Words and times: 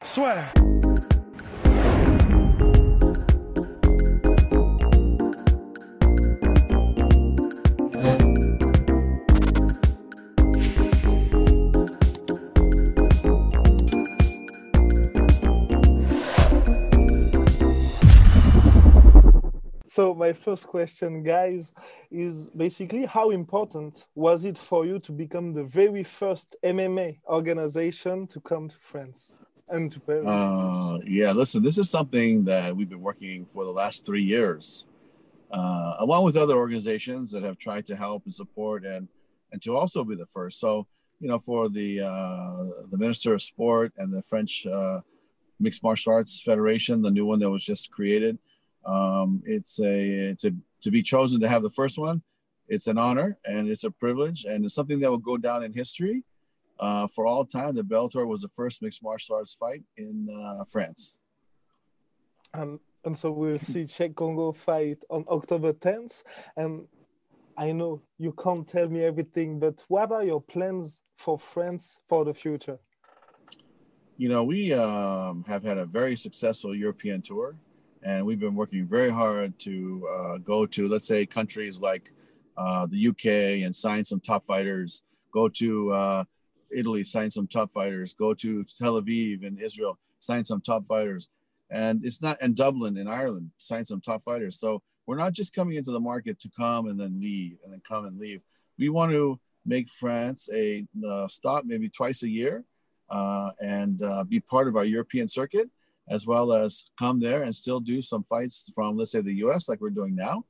Swear. 0.00 0.52
So 19.84 20.14
my 20.14 20.32
first 20.32 20.68
question, 20.68 21.24
guys, 21.24 21.72
is 22.12 22.48
basically 22.56 23.04
how 23.04 23.30
important 23.30 24.06
was 24.14 24.44
it 24.44 24.56
for 24.56 24.86
you 24.86 25.00
to 25.00 25.10
become 25.10 25.52
the 25.52 25.64
very 25.64 26.04
first 26.04 26.54
MMA 26.64 27.18
organization 27.28 28.28
to 28.28 28.40
come 28.40 28.68
to 28.68 28.76
France 28.76 29.44
and 29.70 29.92
to? 29.92 30.26
Uh, 30.26 30.98
yeah, 31.04 31.32
listen, 31.32 31.62
this 31.62 31.78
is 31.78 31.90
something 31.90 32.44
that 32.44 32.76
we've 32.76 32.88
been 32.88 33.00
working 33.00 33.46
for 33.46 33.64
the 33.64 33.70
last 33.70 34.06
three 34.06 34.22
years, 34.22 34.86
uh, 35.50 35.94
along 35.98 36.24
with 36.24 36.36
other 36.36 36.56
organizations 36.56 37.30
that 37.32 37.42
have 37.42 37.58
tried 37.58 37.86
to 37.86 37.96
help 37.96 38.24
and 38.24 38.34
support 38.34 38.84
and 38.84 39.08
and 39.52 39.62
to 39.62 39.74
also 39.74 40.04
be 40.04 40.14
the 40.14 40.26
first. 40.26 40.60
So, 40.60 40.86
you 41.20 41.28
know, 41.28 41.38
for 41.38 41.68
the 41.68 42.00
uh, 42.00 42.64
the 42.90 42.98
Minister 42.98 43.34
of 43.34 43.42
Sport 43.42 43.92
and 43.96 44.12
the 44.12 44.22
French 44.22 44.66
uh, 44.66 45.00
Mixed 45.60 45.82
Martial 45.82 46.12
Arts 46.12 46.40
Federation, 46.42 47.02
the 47.02 47.10
new 47.10 47.26
one 47.26 47.38
that 47.40 47.50
was 47.50 47.64
just 47.64 47.90
created 47.90 48.38
um, 48.88 49.42
it's 49.44 49.78
a 49.80 50.34
to 50.36 50.54
to 50.82 50.90
be 50.90 51.02
chosen 51.02 51.40
to 51.40 51.48
have 51.48 51.62
the 51.62 51.70
first 51.70 51.98
one. 51.98 52.22
It's 52.68 52.86
an 52.86 52.98
honor 52.98 53.38
and 53.44 53.68
it's 53.68 53.84
a 53.84 53.90
privilege 53.90 54.44
and 54.44 54.64
it's 54.64 54.74
something 54.74 55.00
that 55.00 55.10
will 55.10 55.18
go 55.18 55.36
down 55.36 55.62
in 55.64 55.72
history 55.72 56.24
uh, 56.80 57.06
for 57.08 57.26
all 57.26 57.44
time. 57.44 57.74
The 57.74 57.82
Bellator 57.82 58.26
was 58.26 58.42
the 58.42 58.48
first 58.48 58.82
mixed 58.82 59.02
martial 59.02 59.36
arts 59.36 59.54
fight 59.54 59.82
in 59.96 60.28
uh, 60.30 60.64
France. 60.64 61.20
Um, 62.54 62.80
and 63.04 63.16
so 63.16 63.30
we'll 63.30 63.58
see 63.70 63.84
Cheick 63.84 64.14
Kongo 64.14 64.52
fight 64.52 64.98
on 65.10 65.24
October 65.28 65.72
10th. 65.72 66.22
And 66.56 66.86
I 67.56 67.72
know 67.72 68.02
you 68.18 68.32
can't 68.32 68.66
tell 68.66 68.88
me 68.88 69.02
everything, 69.02 69.58
but 69.58 69.84
what 69.88 70.12
are 70.12 70.24
your 70.24 70.40
plans 70.40 71.02
for 71.16 71.38
France 71.38 72.00
for 72.08 72.24
the 72.24 72.34
future? 72.34 72.78
You 74.16 74.28
know, 74.28 74.44
we 74.44 74.72
um, 74.72 75.44
have 75.46 75.62
had 75.62 75.78
a 75.78 75.84
very 75.84 76.16
successful 76.16 76.74
European 76.74 77.22
tour 77.22 77.56
and 78.02 78.24
we've 78.24 78.40
been 78.40 78.54
working 78.54 78.86
very 78.86 79.10
hard 79.10 79.58
to 79.60 80.06
uh, 80.08 80.38
go 80.38 80.66
to, 80.66 80.88
let's 80.88 81.06
say, 81.06 81.26
countries 81.26 81.80
like 81.80 82.12
uh, 82.56 82.86
the 82.86 83.08
UK 83.08 83.64
and 83.64 83.74
sign 83.74 84.04
some 84.04 84.20
top 84.20 84.44
fighters. 84.44 85.02
Go 85.32 85.48
to 85.48 85.92
uh, 85.92 86.24
Italy, 86.70 87.04
sign 87.04 87.30
some 87.30 87.46
top 87.46 87.70
fighters. 87.72 88.14
Go 88.14 88.34
to 88.34 88.64
Tel 88.78 89.00
Aviv 89.00 89.42
in 89.44 89.58
Israel, 89.58 89.98
sign 90.18 90.44
some 90.44 90.60
top 90.60 90.86
fighters. 90.86 91.28
And 91.70 92.04
it's 92.04 92.22
not, 92.22 92.38
and 92.40 92.56
Dublin 92.56 92.96
in 92.96 93.08
Ireland, 93.08 93.50
sign 93.58 93.84
some 93.84 94.00
top 94.00 94.24
fighters. 94.24 94.58
So 94.58 94.82
we're 95.06 95.16
not 95.16 95.32
just 95.32 95.54
coming 95.54 95.76
into 95.76 95.90
the 95.90 96.00
market 96.00 96.38
to 96.40 96.50
come 96.56 96.88
and 96.88 96.98
then 96.98 97.20
leave 97.20 97.58
and 97.64 97.72
then 97.72 97.82
come 97.86 98.06
and 98.06 98.18
leave. 98.18 98.42
We 98.78 98.88
want 98.88 99.12
to 99.12 99.38
make 99.66 99.88
France 99.88 100.48
a 100.54 100.86
uh, 101.06 101.28
stop 101.28 101.64
maybe 101.64 101.88
twice 101.88 102.22
a 102.22 102.28
year 102.28 102.64
uh, 103.10 103.50
and 103.60 104.02
uh, 104.02 104.24
be 104.24 104.40
part 104.40 104.68
of 104.68 104.76
our 104.76 104.84
European 104.84 105.28
circuit 105.28 105.70
as 106.10 106.26
well 106.26 106.52
as 106.52 106.86
come 106.98 107.20
there 107.20 107.42
and 107.42 107.54
still 107.54 107.80
do 107.80 108.00
some 108.00 108.24
fights 108.24 108.70
from, 108.74 108.96
let's 108.96 109.12
say, 109.12 109.20
the 109.20 109.34
US, 109.44 109.68
like 109.68 109.80
we're 109.80 109.90
doing 109.90 110.14
now, 110.14 110.44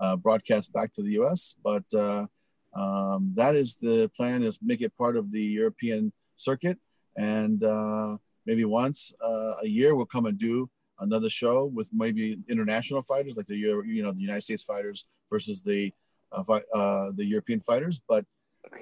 uh, 0.00 0.16
broadcast 0.16 0.72
back 0.72 0.92
to 0.94 1.02
the 1.02 1.12
US. 1.20 1.54
But 1.62 1.84
uh, 1.94 2.26
um, 2.74 3.32
that 3.34 3.54
is 3.54 3.76
the 3.80 4.10
plan: 4.16 4.42
is 4.42 4.58
make 4.62 4.80
it 4.80 4.96
part 4.96 5.16
of 5.16 5.30
the 5.30 5.42
European 5.42 6.12
circuit, 6.36 6.78
and 7.16 7.62
uh, 7.62 8.16
maybe 8.46 8.64
once 8.64 9.12
uh, 9.24 9.54
a 9.62 9.66
year 9.66 9.94
we'll 9.94 10.06
come 10.06 10.26
and 10.26 10.38
do 10.38 10.68
another 11.00 11.30
show 11.30 11.64
with 11.66 11.88
maybe 11.92 12.38
international 12.48 13.02
fighters, 13.02 13.36
like 13.36 13.46
the 13.46 13.56
you 13.56 14.02
know 14.02 14.12
the 14.12 14.20
United 14.20 14.42
States 14.42 14.64
fighters 14.64 15.06
versus 15.30 15.60
the 15.62 15.92
uh, 16.32 16.52
uh, 16.52 17.12
the 17.14 17.24
European 17.24 17.60
fighters. 17.60 18.00
But 18.08 18.24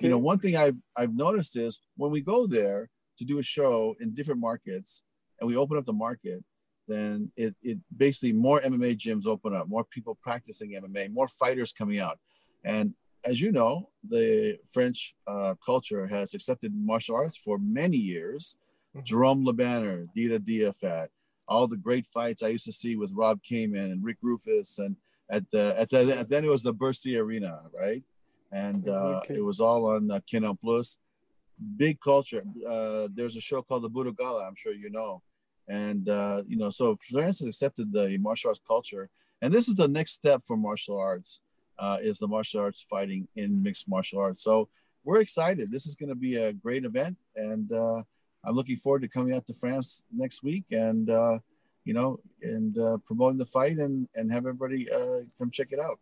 you 0.00 0.08
know, 0.08 0.18
one 0.18 0.38
thing 0.38 0.56
I've 0.56 0.80
I've 0.96 1.14
noticed 1.14 1.56
is 1.56 1.80
when 1.96 2.10
we 2.10 2.20
go 2.20 2.46
there 2.46 2.88
to 3.18 3.24
do 3.24 3.38
a 3.38 3.42
show 3.42 3.94
in 4.00 4.14
different 4.14 4.40
markets 4.40 5.02
and 5.40 5.48
we 5.48 5.56
open 5.56 5.76
up 5.76 5.84
the 5.84 5.92
market, 5.92 6.42
then 6.88 7.30
it, 7.36 7.54
it 7.62 7.78
basically 7.94 8.32
more 8.32 8.60
MMA 8.60 8.96
gyms 8.96 9.26
open 9.26 9.54
up, 9.54 9.68
more 9.68 9.84
people 9.84 10.18
practicing 10.22 10.70
MMA, 10.70 11.12
more 11.12 11.28
fighters 11.28 11.72
coming 11.72 11.98
out. 11.98 12.18
And 12.64 12.94
as 13.24 13.40
you 13.40 13.52
know, 13.52 13.88
the 14.08 14.58
French 14.72 15.14
uh, 15.26 15.54
culture 15.64 16.06
has 16.06 16.34
accepted 16.34 16.72
martial 16.74 17.16
arts 17.16 17.36
for 17.36 17.58
many 17.58 17.96
years. 17.96 18.56
Mm-hmm. 18.94 19.04
Jerome 19.04 19.44
Le 19.44 19.52
Banner, 19.52 20.06
Dida 20.16 20.38
Diafat, 20.38 21.08
all 21.48 21.66
the 21.66 21.76
great 21.76 22.06
fights 22.06 22.42
I 22.42 22.48
used 22.48 22.64
to 22.66 22.72
see 22.72 22.96
with 22.96 23.12
Rob 23.14 23.40
Kaman 23.42 23.90
and 23.90 24.04
Rick 24.04 24.18
Rufus, 24.22 24.78
and 24.78 24.96
at 25.30 25.44
the 25.50 25.74
at 25.78 25.90
the 25.90 26.26
then 26.28 26.44
it 26.44 26.48
was 26.48 26.62
the 26.62 26.72
Bercy 26.72 27.16
Arena, 27.16 27.62
right? 27.78 28.02
And 28.50 28.88
uh, 28.88 29.20
okay. 29.22 29.36
it 29.36 29.44
was 29.44 29.60
all 29.60 29.86
on 29.86 30.10
uh, 30.10 30.20
Canal 30.28 30.58
Plus. 30.62 30.98
Big 31.76 32.00
culture. 32.00 32.42
Uh, 32.68 33.08
there's 33.14 33.36
a 33.36 33.40
show 33.40 33.62
called 33.62 33.84
the 33.84 33.90
Budo 33.90 34.16
Gala. 34.16 34.46
I'm 34.46 34.56
sure 34.56 34.72
you 34.72 34.90
know 34.90 35.22
and 35.68 36.08
uh, 36.08 36.42
you 36.46 36.56
know, 36.56 36.70
so 36.70 36.98
France 37.10 37.40
has 37.40 37.48
accepted 37.48 37.92
the 37.92 38.18
martial 38.18 38.50
arts 38.50 38.60
culture, 38.66 39.08
and 39.40 39.52
this 39.52 39.68
is 39.68 39.74
the 39.74 39.88
next 39.88 40.12
step 40.12 40.42
for 40.46 40.56
martial 40.56 40.98
arts. 40.98 41.40
Uh, 41.78 41.98
is 42.00 42.18
the 42.18 42.28
martial 42.28 42.60
arts 42.60 42.82
fighting 42.88 43.28
in 43.36 43.62
mixed 43.62 43.88
martial 43.88 44.20
arts? 44.20 44.42
So 44.42 44.68
we're 45.04 45.20
excited. 45.20 45.70
This 45.70 45.86
is 45.86 45.94
going 45.94 46.10
to 46.10 46.14
be 46.14 46.36
a 46.36 46.52
great 46.52 46.84
event, 46.84 47.16
and 47.36 47.70
uh, 47.72 48.02
I'm 48.44 48.54
looking 48.54 48.76
forward 48.76 49.02
to 49.02 49.08
coming 49.08 49.34
out 49.34 49.46
to 49.46 49.54
France 49.54 50.04
next 50.14 50.42
week 50.42 50.64
and 50.70 51.08
uh, 51.10 51.38
you 51.84 51.94
know 51.94 52.20
and 52.42 52.78
uh, 52.78 52.98
promoting 53.06 53.38
the 53.38 53.46
fight 53.46 53.78
and 53.78 54.08
and 54.14 54.30
have 54.30 54.46
everybody 54.46 54.90
uh, 54.90 55.20
come 55.38 55.50
check 55.50 55.68
it 55.72 55.80
out. 55.80 55.98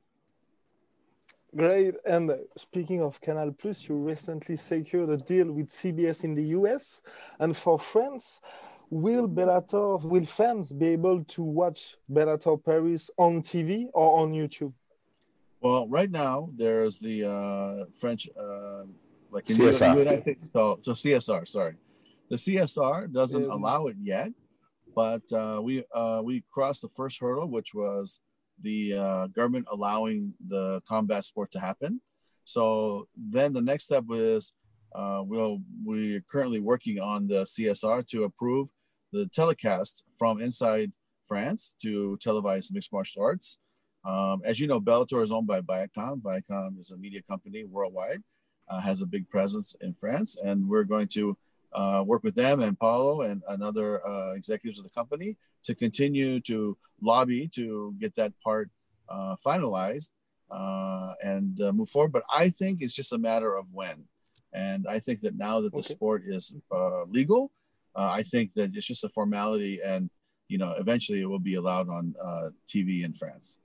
Great. 1.57 1.97
And 2.07 2.31
speaking 2.57 3.03
of 3.03 3.21
Canal 3.21 3.51
Plus, 3.51 3.89
you 3.89 3.97
recently 3.97 4.55
secured 4.55 5.11
a 5.11 5.17
deal 5.17 5.51
with 5.51 5.69
CBS 5.69 6.23
in 6.23 6.35
the 6.35 6.45
US, 6.59 7.03
and 7.41 7.57
for 7.57 7.77
France 7.77 8.41
will 8.89 9.29
Bellator, 9.29 10.03
will 10.03 10.25
fans 10.25 10.71
be 10.71 10.89
able 10.89 11.25
to 11.25 11.43
watch 11.43 11.97
Bellator 12.11 12.63
Paris 12.65 13.11
on 13.17 13.43
TV 13.43 13.89
or 13.95 14.21
on 14.21 14.33
YouTube? 14.33 14.73
Well, 15.61 15.87
right 15.89 16.11
now 16.11 16.51
there's 16.57 16.99
the 16.99 17.25
uh, 17.29 17.85
French, 17.99 18.29
uh, 18.39 18.85
like 19.31 19.49
in 19.51 19.57
CSR. 19.57 19.95
the 19.95 19.99
United 20.01 20.23
States, 20.23 20.49
so, 20.53 20.79
so 20.81 20.93
CSR. 20.93 21.47
Sorry, 21.47 21.75
the 22.31 22.37
CSR 22.37 23.13
doesn't 23.13 23.45
allow 23.45 23.87
it 23.87 23.97
yet, 24.01 24.31
but 24.95 25.23
uh, 25.33 25.61
we 25.63 25.85
uh, 25.95 26.23
we 26.25 26.45
crossed 26.51 26.83
the 26.83 26.89
first 26.97 27.21
hurdle, 27.21 27.49
which 27.49 27.75
was 27.75 28.21
the 28.63 28.95
uh, 28.95 29.27
government 29.29 29.67
allowing 29.71 30.33
the 30.47 30.81
combat 30.89 31.25
sport 31.25 31.51
to 31.53 31.61
happen. 31.61 32.01
So 32.45 33.07
then 33.17 33.53
the 33.53 33.63
next 33.63 33.85
step 33.85 34.05
is 34.11 34.53
uh, 34.95 35.23
we'll 35.25 35.59
we're 35.85 36.23
currently 36.29 36.61
working 36.61 36.99
on 37.01 37.29
the 37.29 37.45
CSR 37.45 38.07
to 38.09 38.25
approve 38.25 38.69
the 39.13 39.27
telecast 39.27 40.05
from 40.19 40.41
inside 40.41 40.93
France 41.29 41.77
to 41.83 42.19
televise 42.25 42.73
mixed 42.73 42.93
martial 42.93 43.23
arts. 43.23 43.59
Um, 44.05 44.43
as 44.45 44.59
you 44.59 44.67
know, 44.67 44.81
Bellator 44.81 45.23
is 45.23 45.31
owned 45.31 45.47
by 45.47 45.61
Viacom. 45.61 46.23
Viacom 46.23 46.79
is 46.79 46.91
a 46.91 46.97
media 46.97 47.21
company 47.23 47.65
worldwide, 47.65 48.23
uh, 48.69 48.81
has 48.81 49.03
a 49.03 49.07
big 49.07 49.29
presence 49.29 49.77
in 49.81 49.93
France, 49.93 50.37
and 50.43 50.69
we're 50.69 50.85
going 50.85 51.09
to 51.09 51.37
uh, 51.73 52.03
work 52.07 52.25
with 52.25 52.35
them 52.35 52.61
and 52.61 52.79
Paulo 52.79 53.23
and, 53.23 53.43
and 53.49 53.63
other 53.63 54.05
uh, 54.07 54.33
executives 54.33 54.79
of 54.79 54.85
the 54.85 54.91
company 54.91 55.37
to 55.63 55.75
continue 55.75 56.41
to 56.41 56.77
lobby 57.01 57.49
to 57.55 57.95
get 58.01 58.15
that 58.17 58.33
part 58.43 58.71
uh, 59.09 59.37
finalized 59.45 60.11
uh, 60.51 61.13
and 61.23 61.61
uh, 61.61 61.73
move 61.73 61.89
forward. 61.89 62.13
But 62.13 62.25
I 62.35 62.51
think 62.51 62.81
it's 62.81 62.95
just 62.95 63.13
a 63.13 63.19
matter 63.19 63.55
of 63.55 63.67
when. 63.73 64.05
And 64.53 64.87
I 64.89 64.99
think 64.99 65.21
that 65.21 65.37
now 65.37 65.61
that 65.61 65.73
the 65.73 65.79
okay. 65.79 65.95
sport 65.95 66.25
is 66.27 66.53
legal, 67.09 67.53
uh, 67.95 68.11
I 68.11 68.23
think 68.23 68.55
that 68.55 68.75
it's 68.75 68.87
just 68.87 69.05
a 69.05 69.09
formality, 69.09 69.81
and 69.85 70.11
you 70.49 70.59
know, 70.59 70.75
eventually 70.79 71.21
it 71.21 71.27
will 71.27 71.39
be 71.39 71.55
allowed 71.55 71.89
on 71.89 72.15
uh, 72.23 72.51
TV 72.69 73.05
in 73.05 73.13
France. 73.15 73.59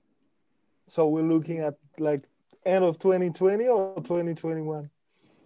So 0.86 1.08
we're 1.08 1.22
looking 1.22 1.60
at 1.60 1.76
like 1.98 2.24
end 2.64 2.84
of 2.84 2.98
2020 2.98 3.68
or 3.68 3.96
2021. 3.96 4.90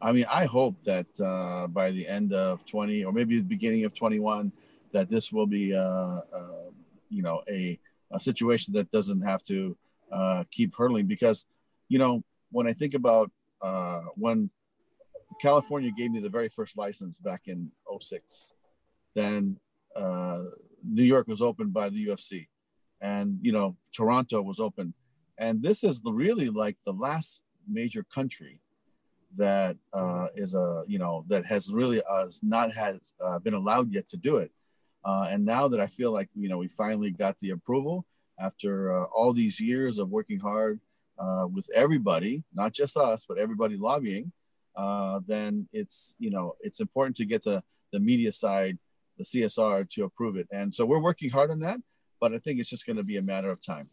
I 0.02 0.12
mean, 0.12 0.26
I 0.30 0.46
hope 0.46 0.76
that 0.84 1.06
uh, 1.20 1.66
by 1.66 1.90
the 1.90 2.06
end 2.06 2.32
of 2.32 2.64
20 2.64 3.04
or 3.04 3.12
maybe 3.12 3.36
the 3.36 3.44
beginning 3.44 3.84
of 3.84 3.94
21, 3.94 4.52
that 4.92 5.08
this 5.08 5.32
will 5.32 5.46
be, 5.46 5.74
uh, 5.74 5.78
uh, 5.80 6.70
you 7.10 7.22
know, 7.22 7.42
a, 7.48 7.78
a 8.12 8.20
situation 8.20 8.74
that 8.74 8.90
doesn't 8.90 9.22
have 9.22 9.42
to 9.44 9.76
uh, 10.10 10.44
keep 10.50 10.74
hurtling. 10.74 11.06
Because, 11.06 11.46
you 11.88 11.98
know, 11.98 12.22
when 12.50 12.66
I 12.66 12.72
think 12.72 12.94
about 12.94 13.30
uh, 13.62 14.00
when 14.16 14.50
California 15.40 15.90
gave 15.96 16.10
me 16.10 16.20
the 16.20 16.28
very 16.28 16.48
first 16.48 16.76
license 16.76 17.18
back 17.18 17.42
in 17.46 17.70
06, 18.00 18.52
then 19.14 19.58
uh, 19.96 20.42
New 20.84 21.04
York 21.04 21.28
was 21.28 21.42
opened 21.42 21.72
by 21.72 21.88
the 21.88 22.06
UFC, 22.06 22.48
and 23.00 23.38
you 23.42 23.52
know, 23.52 23.76
Toronto 23.94 24.40
was 24.42 24.60
open, 24.60 24.94
and 25.40 25.62
this 25.62 25.82
is 25.82 26.00
the, 26.02 26.12
really 26.12 26.50
like 26.50 26.76
the 26.84 26.92
last 26.92 27.42
major 27.66 28.04
country 28.04 28.60
that 29.36 29.76
uh, 29.92 30.26
is 30.34 30.54
a 30.54 30.84
you 30.86 30.98
know 30.98 31.24
that 31.28 31.46
has 31.46 31.72
really 31.72 32.02
uh, 32.08 32.26
not 32.42 32.72
has 32.72 33.14
uh, 33.24 33.38
been 33.38 33.54
allowed 33.54 33.90
yet 33.92 34.08
to 34.10 34.16
do 34.16 34.36
it. 34.36 34.52
Uh, 35.02 35.28
and 35.30 35.44
now 35.44 35.66
that 35.66 35.80
I 35.80 35.86
feel 35.86 36.12
like 36.12 36.28
you 36.34 36.48
know 36.48 36.58
we 36.58 36.68
finally 36.68 37.10
got 37.10 37.38
the 37.40 37.50
approval 37.50 38.04
after 38.38 38.96
uh, 38.96 39.04
all 39.04 39.32
these 39.32 39.60
years 39.60 39.98
of 39.98 40.10
working 40.10 40.38
hard 40.38 40.80
uh, 41.18 41.46
with 41.50 41.68
everybody, 41.74 42.44
not 42.54 42.72
just 42.72 42.96
us, 42.96 43.24
but 43.26 43.38
everybody 43.38 43.76
lobbying, 43.76 44.32
then 45.26 45.68
it's 45.72 46.14
you 46.18 46.30
know 46.30 46.56
it's 46.60 46.80
important 46.80 47.16
to 47.16 47.24
get 47.24 47.42
the 47.44 47.62
the 47.92 48.00
media 48.00 48.30
side, 48.30 48.78
the 49.16 49.24
CSR 49.24 49.88
to 49.90 50.04
approve 50.04 50.36
it. 50.36 50.48
And 50.52 50.74
so 50.74 50.84
we're 50.84 51.02
working 51.02 51.30
hard 51.30 51.50
on 51.50 51.60
that, 51.60 51.80
but 52.20 52.34
I 52.34 52.38
think 52.38 52.60
it's 52.60 52.68
just 52.68 52.86
going 52.86 52.98
to 52.98 53.02
be 53.02 53.16
a 53.16 53.22
matter 53.22 53.50
of 53.50 53.64
time. 53.64 53.88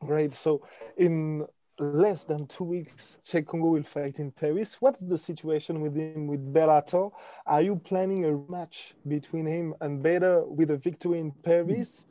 Great. 0.00 0.34
So 0.34 0.62
in 0.96 1.46
less 1.78 2.24
than 2.24 2.46
two 2.46 2.64
weeks, 2.64 3.18
Cheick 3.24 3.46
Kongo 3.46 3.68
will 3.68 3.82
fight 3.82 4.18
in 4.18 4.30
Paris. 4.30 4.76
What's 4.80 5.00
the 5.00 5.18
situation 5.18 5.80
with 5.80 5.96
him 5.96 6.26
with 6.26 6.52
Bellator? 6.52 7.10
Are 7.46 7.62
you 7.62 7.76
planning 7.76 8.24
a 8.26 8.50
match 8.50 8.94
between 9.06 9.46
him 9.46 9.74
and 9.80 10.02
Bader 10.02 10.44
with 10.44 10.70
a 10.70 10.76
victory 10.76 11.18
in 11.20 11.30
Paris? 11.30 12.06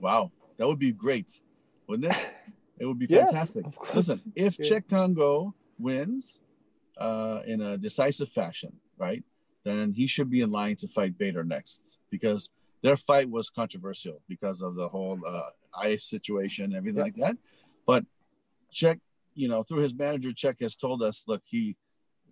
Wow, 0.00 0.30
that 0.56 0.66
would 0.66 0.78
be 0.78 0.92
great, 0.92 1.40
wouldn't 1.86 2.12
it? 2.12 2.28
It 2.76 2.86
would 2.86 2.98
be 2.98 3.06
fantastic. 3.06 3.64
Yeah, 3.66 3.90
Listen, 3.94 4.20
if 4.34 4.58
yeah. 4.58 4.80
Kongo 4.80 5.54
wins 5.78 6.40
uh, 6.98 7.38
in 7.46 7.60
a 7.60 7.78
decisive 7.78 8.30
fashion, 8.30 8.72
right, 8.98 9.22
then 9.64 9.92
he 9.92 10.08
should 10.08 10.28
be 10.28 10.40
in 10.40 10.50
line 10.50 10.74
to 10.76 10.88
fight 10.88 11.16
Bader 11.16 11.44
next 11.44 12.00
because 12.10 12.50
their 12.82 12.96
fight 12.96 13.30
was 13.30 13.48
controversial 13.48 14.20
because 14.28 14.60
of 14.60 14.74
the 14.74 14.88
whole 14.88 15.20
uh, 15.24 15.50
ice 15.80 16.04
situation, 16.04 16.74
everything 16.74 17.02
like 17.02 17.16
that. 17.16 17.36
But 17.86 18.04
Cheick, 18.72 19.00
you 19.34 19.48
know, 19.48 19.62
through 19.62 19.80
his 19.80 19.94
manager, 19.94 20.30
Cheick 20.30 20.60
has 20.60 20.76
told 20.76 21.02
us, 21.02 21.24
look, 21.26 21.42
he 21.44 21.76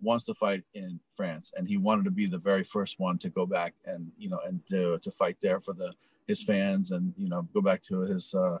wants 0.01 0.25
to 0.25 0.33
fight 0.35 0.63
in 0.73 0.99
France, 1.15 1.53
and 1.55 1.67
he 1.67 1.77
wanted 1.77 2.05
to 2.05 2.11
be 2.11 2.25
the 2.25 2.37
very 2.37 2.63
first 2.63 2.99
one 2.99 3.17
to 3.19 3.29
go 3.29 3.45
back 3.45 3.73
and 3.85 4.11
you 4.17 4.29
know 4.29 4.39
and 4.45 4.59
to, 4.69 4.99
to 4.99 5.11
fight 5.11 5.37
there 5.41 5.59
for 5.59 5.73
the 5.73 5.93
his 6.27 6.43
fans 6.43 6.91
and 6.91 7.13
you 7.17 7.29
know 7.29 7.47
go 7.53 7.61
back 7.61 7.81
to 7.83 8.01
his 8.01 8.33
uh, 8.33 8.57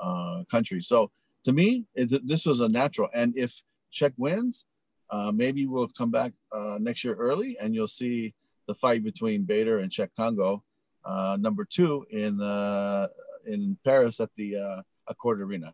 uh, 0.00 0.44
country. 0.50 0.80
So 0.82 1.10
to 1.44 1.52
me, 1.52 1.84
it, 1.94 2.26
this 2.26 2.46
was 2.46 2.60
a 2.60 2.68
natural. 2.68 3.08
And 3.14 3.36
if 3.36 3.62
Cheick 3.92 4.12
wins, 4.16 4.66
uh, 5.10 5.32
maybe 5.32 5.66
we'll 5.66 5.88
come 5.88 6.10
back 6.10 6.32
uh, 6.52 6.78
next 6.80 7.04
year 7.04 7.14
early, 7.14 7.56
and 7.58 7.74
you'll 7.74 7.88
see 7.88 8.34
the 8.66 8.74
fight 8.74 9.02
between 9.02 9.44
Bader 9.44 9.78
and 9.78 9.90
Cheick 9.90 10.10
Kongo, 10.16 10.62
uh, 11.04 11.38
number 11.40 11.64
two 11.64 12.06
in 12.10 12.36
the 12.36 13.10
in 13.46 13.78
Paris 13.84 14.20
at 14.20 14.30
the 14.36 14.56
uh, 14.56 15.12
Accor 15.12 15.38
Arena 15.38 15.72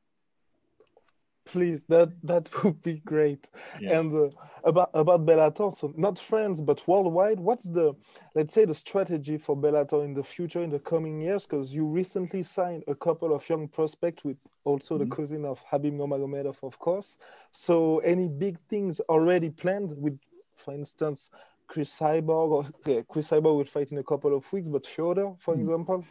please 1.44 1.84
that 1.84 2.10
that 2.22 2.48
would 2.64 2.80
be 2.82 3.00
great 3.00 3.48
yeah. 3.80 3.98
and 3.98 4.14
uh, 4.14 4.28
about 4.64 4.90
about 4.94 5.26
bellator 5.26 5.76
so 5.76 5.92
not 5.96 6.18
france 6.18 6.60
but 6.60 6.86
worldwide 6.88 7.38
what's 7.38 7.66
the 7.66 7.92
let's 8.34 8.54
say 8.54 8.64
the 8.64 8.74
strategy 8.74 9.36
for 9.36 9.56
bellator 9.56 10.04
in 10.04 10.14
the 10.14 10.22
future 10.22 10.62
in 10.62 10.70
the 10.70 10.78
coming 10.78 11.20
years 11.20 11.46
because 11.46 11.74
you 11.74 11.84
recently 11.84 12.42
signed 12.42 12.82
a 12.88 12.94
couple 12.94 13.34
of 13.34 13.46
young 13.48 13.68
prospects 13.68 14.24
with 14.24 14.36
also 14.64 14.94
mm-hmm. 14.94 15.08
the 15.08 15.16
cousin 15.16 15.44
of 15.44 15.62
habib 15.66 15.94
nurmagomedov 15.94 16.56
of 16.62 16.78
course 16.78 17.18
so 17.52 17.98
any 18.00 18.28
big 18.28 18.58
things 18.68 19.00
already 19.08 19.50
planned 19.50 19.94
with 19.98 20.18
for 20.56 20.74
instance 20.74 21.30
Cris 21.66 21.98
cyborg 21.98 22.50
or 22.50 22.66
yeah, 22.86 23.00
cris 23.08 23.30
cyborg 23.30 23.56
will 23.56 23.64
fight 23.64 23.90
in 23.90 23.98
a 23.98 24.02
couple 24.02 24.36
of 24.36 24.50
weeks 24.52 24.68
but 24.68 24.86
Fedor, 24.86 25.32
for 25.38 25.54
mm-hmm. 25.54 25.60
example 25.60 26.04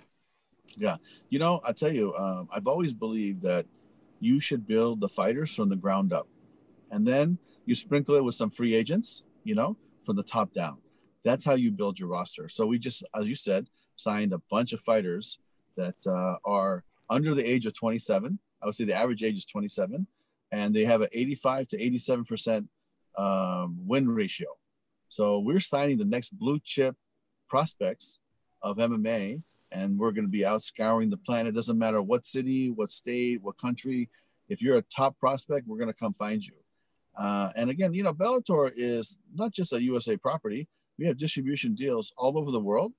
yeah 0.78 0.98
you 1.30 1.40
know 1.40 1.62
i 1.66 1.72
tell 1.72 1.92
you 1.92 2.16
um, 2.16 2.48
i've 2.52 2.68
always 2.68 2.94
believed 2.94 3.42
that 3.42 3.66
you 4.24 4.40
should 4.40 4.66
build 4.66 5.02
the 5.02 5.10
fighters 5.10 5.54
from 5.54 5.70
the 5.70 5.76
ground 5.76 6.14
up. 6.14 6.28
And 6.92 7.06
then 7.06 7.38
you 7.66 7.76
sprinkle 7.76 8.16
it 8.16 8.24
with 8.24 8.36
some 8.36 8.50
free 8.50 8.74
agents, 8.74 9.24
you 9.44 9.54
know, 9.54 9.76
from 10.06 10.16
the 10.16 10.24
top 10.24 10.54
down. 10.54 10.78
That's 11.24 11.44
how 11.44 11.54
you 11.54 11.72
build 11.72 12.00
your 12.00 12.10
roster. 12.10 12.48
So 12.50 12.66
we 12.66 12.80
just, 12.80 13.04
as 13.16 13.26
you 13.26 13.36
said, 13.36 13.68
signed 13.96 14.34
a 14.34 14.42
bunch 14.50 14.74
of 14.74 14.80
fighters 14.80 15.40
that 15.76 15.96
uh, 16.06 16.36
are 16.46 16.84
under 17.10 17.34
the 17.36 17.46
age 17.46 17.66
of 17.66 17.74
27. 17.74 18.40
I 18.62 18.66
would 18.66 18.76
say 18.76 18.86
the 18.86 18.96
average 18.96 19.24
age 19.24 19.38
is 19.38 19.46
27, 19.46 20.08
and 20.52 20.74
they 20.74 20.86
have 20.86 21.02
an 21.02 21.10
85 21.12 21.68
to 21.68 21.82
87 21.82 22.26
percent 22.26 22.70
um, 23.18 23.78
win 23.86 24.10
ratio. 24.10 24.48
So 25.10 25.40
we're 25.40 25.60
signing 25.60 25.98
the 25.98 26.06
next 26.06 26.38
blue 26.38 26.60
chip 26.64 26.96
prospects 27.50 28.20
of 28.62 28.78
MMA 28.78 29.42
and 29.74 29.98
we're 29.98 30.12
going 30.12 30.26
to 30.26 30.32
be 30.32 30.46
out 30.46 30.64
scouring 30.64 31.10
the 31.10 31.18
planet. 31.18 31.54
It 31.54 31.56
doesn't 31.56 31.78
matter 31.78 32.02
what 32.02 32.26
city, 32.26 32.70
what 32.70 32.92
state, 32.92 33.42
what 33.42 33.58
country. 33.58 34.10
If 34.48 34.62
you're 34.62 34.78
a 34.78 34.84
top 34.84 35.20
prospect, 35.20 35.68
we're 35.68 35.80
going 35.80 35.92
to 35.92 35.96
come 35.96 36.14
find 36.14 36.46
you. 36.46 36.54
Uh, 37.18 37.52
and 37.56 37.70
again, 37.70 37.94
you 37.94 38.04
know, 38.04 38.14
Bellator 38.14 38.72
is 38.76 39.18
not 39.34 39.52
just 39.52 39.74
a 39.74 39.82
USA 39.82 40.16
property. 40.16 40.68
We 40.98 41.08
have 41.08 41.18
distribution 41.18 41.74
deals 41.74 42.14
all 42.18 42.38
over 42.38 42.52
the 42.52 42.60
world. 42.60 42.94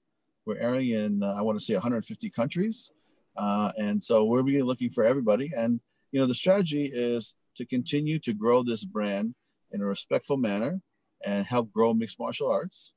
We're 0.47 0.59
airing 0.59 0.91
in, 0.91 1.23
uh, 1.23 1.35
I 1.39 1.43
want 1.43 1.59
to 1.59 1.65
say, 1.65 1.75
150 1.75 2.29
countries. 2.31 2.91
Uh, 3.37 3.73
and 3.79 4.03
so 4.03 4.25
we're 4.25 4.43
really 4.43 4.63
looking 4.63 4.91
for 4.91 5.05
everybody. 5.05 5.53
And, 5.57 5.81
you 6.13 6.21
know, 6.21 6.27
the 6.27 6.35
strategy 6.35 6.91
is 6.93 7.35
to 7.57 7.65
continue 7.65 8.19
to 8.21 8.33
grow 8.33 8.63
this 8.63 8.85
brand 8.85 9.35
in 9.73 9.81
a 9.81 9.87
respectful 9.87 10.37
manner 10.37 10.81
and 11.25 11.47
help 11.47 11.73
grow 11.73 11.95
mixed 11.95 12.19
martial 12.21 12.51
arts 12.51 12.95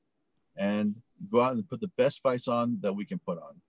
and 0.58 0.96
go 1.32 1.42
out 1.42 1.54
and 1.54 1.68
put 1.68 1.80
the 1.80 1.92
best 1.98 2.22
fights 2.22 2.48
on 2.48 2.80
that 2.82 2.94
we 2.94 3.06
can 3.06 3.20
put 3.20 3.38
on. 3.38 3.62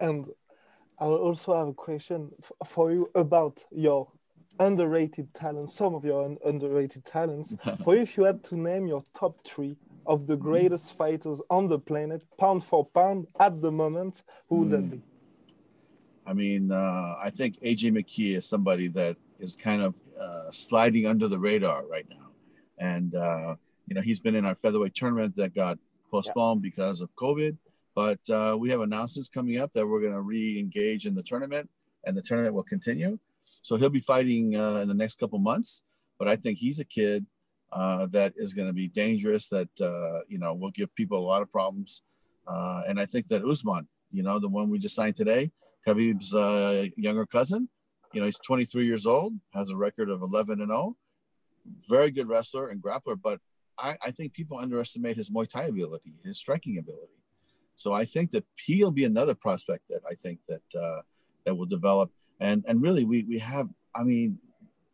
And 0.00 0.26
I 0.98 1.04
also 1.04 1.56
have 1.56 1.68
a 1.68 1.74
question 1.74 2.30
for 2.66 2.92
you 2.92 3.10
about 3.14 3.64
your 3.70 4.08
underrated 4.58 5.32
talents, 5.34 5.74
some 5.74 5.94
of 5.94 6.04
your 6.04 6.24
un 6.24 6.38
underrated 6.44 7.04
talents. 7.04 7.56
for 7.82 7.94
you, 7.94 8.02
if 8.02 8.16
you 8.16 8.24
had 8.24 8.44
to 8.44 8.56
name 8.56 8.86
your 8.86 9.02
top 9.14 9.42
three 9.44 9.76
of 10.06 10.26
the 10.26 10.36
greatest 10.36 10.96
fighters 10.96 11.40
on 11.50 11.68
the 11.68 11.78
planet, 11.78 12.22
pound 12.38 12.64
for 12.64 12.84
pound, 12.84 13.26
at 13.38 13.60
the 13.60 13.70
moment, 13.70 14.22
who 14.48 14.56
would 14.56 14.68
mm. 14.68 14.70
that 14.72 14.90
be? 14.90 15.02
I 16.26 16.32
mean, 16.32 16.70
uh, 16.70 17.16
I 17.22 17.30
think 17.30 17.60
AJ 17.60 17.92
McKee 17.92 18.36
is 18.36 18.46
somebody 18.46 18.88
that 18.88 19.16
is 19.38 19.56
kind 19.56 19.82
of 19.82 19.94
uh, 20.20 20.50
sliding 20.50 21.06
under 21.06 21.28
the 21.28 21.38
radar 21.38 21.86
right 21.86 22.06
now. 22.08 22.28
And, 22.78 23.14
uh, 23.14 23.56
you 23.86 23.94
know, 23.94 24.02
he's 24.02 24.20
been 24.20 24.34
in 24.34 24.44
our 24.44 24.54
featherweight 24.54 24.94
tournament 24.94 25.34
that 25.36 25.54
got 25.54 25.78
postponed 26.10 26.62
yeah. 26.62 26.70
because 26.70 27.00
of 27.00 27.14
COVID. 27.16 27.56
But 27.94 28.20
uh, 28.30 28.56
we 28.58 28.70
have 28.70 28.80
announcements 28.80 29.28
coming 29.28 29.58
up 29.58 29.72
that 29.74 29.86
we're 29.86 30.00
going 30.00 30.12
to 30.12 30.20
re-engage 30.20 31.06
in 31.06 31.14
the 31.14 31.22
tournament, 31.22 31.68
and 32.04 32.16
the 32.16 32.22
tournament 32.22 32.54
will 32.54 32.62
continue. 32.62 33.18
So 33.42 33.76
he'll 33.76 33.90
be 33.90 34.00
fighting 34.00 34.56
uh, 34.56 34.76
in 34.76 34.88
the 34.88 34.94
next 34.94 35.18
couple 35.18 35.38
months. 35.38 35.82
But 36.18 36.28
I 36.28 36.36
think 36.36 36.58
he's 36.58 36.78
a 36.78 36.84
kid 36.84 37.26
uh, 37.72 38.06
that 38.06 38.34
is 38.36 38.52
going 38.52 38.68
to 38.68 38.74
be 38.74 38.88
dangerous. 38.88 39.48
That 39.48 39.68
uh, 39.80 40.20
you 40.28 40.38
know 40.38 40.54
will 40.54 40.70
give 40.70 40.94
people 40.94 41.18
a 41.18 41.26
lot 41.26 41.42
of 41.42 41.50
problems. 41.50 42.02
Uh, 42.46 42.82
and 42.88 43.00
I 43.00 43.06
think 43.06 43.28
that 43.28 43.44
Usman, 43.44 43.86
you 44.10 44.22
know, 44.22 44.38
the 44.38 44.48
one 44.48 44.70
we 44.70 44.78
just 44.78 44.96
signed 44.96 45.16
today, 45.16 45.52
Khabib's 45.86 46.34
uh, 46.34 46.86
younger 46.96 47.26
cousin, 47.26 47.68
you 48.12 48.20
know, 48.20 48.26
he's 48.26 48.38
23 48.38 48.86
years 48.86 49.06
old, 49.06 49.34
has 49.54 49.70
a 49.70 49.76
record 49.76 50.10
of 50.10 50.22
11 50.22 50.60
and 50.60 50.70
0, 50.70 50.96
very 51.88 52.10
good 52.10 52.28
wrestler 52.28 52.68
and 52.68 52.82
grappler. 52.82 53.16
But 53.20 53.40
I, 53.78 53.96
I 54.04 54.10
think 54.10 54.32
people 54.32 54.58
underestimate 54.58 55.16
his 55.16 55.30
Muay 55.30 55.48
Thai 55.48 55.64
ability, 55.64 56.14
his 56.24 56.38
striking 56.38 56.78
ability. 56.78 57.19
So 57.80 57.94
I 57.94 58.04
think 58.04 58.30
that 58.32 58.44
he'll 58.66 58.90
be 58.90 59.06
another 59.06 59.34
prospect 59.34 59.88
that 59.88 60.02
I 60.08 60.14
think 60.14 60.38
that 60.48 60.78
uh, 60.78 61.00
that 61.46 61.54
will 61.54 61.64
develop. 61.64 62.10
And 62.38 62.62
and 62.68 62.82
really, 62.82 63.04
we 63.04 63.24
we 63.24 63.38
have. 63.38 63.70
I 63.94 64.02
mean, 64.02 64.38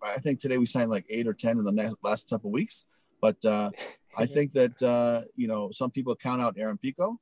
I 0.00 0.18
think 0.18 0.38
today 0.38 0.56
we 0.56 0.66
signed 0.66 0.88
like 0.88 1.04
eight 1.10 1.26
or 1.26 1.32
ten 1.32 1.58
in 1.58 1.64
the 1.64 1.72
next, 1.72 1.96
last 2.04 2.30
couple 2.30 2.52
weeks. 2.52 2.86
But 3.20 3.44
uh, 3.44 3.72
I 4.16 4.26
think 4.34 4.52
that 4.52 4.80
uh, 4.80 5.22
you 5.34 5.48
know 5.48 5.72
some 5.72 5.90
people 5.90 6.14
count 6.14 6.40
out 6.40 6.54
Aaron 6.56 6.78
Pico, 6.78 7.18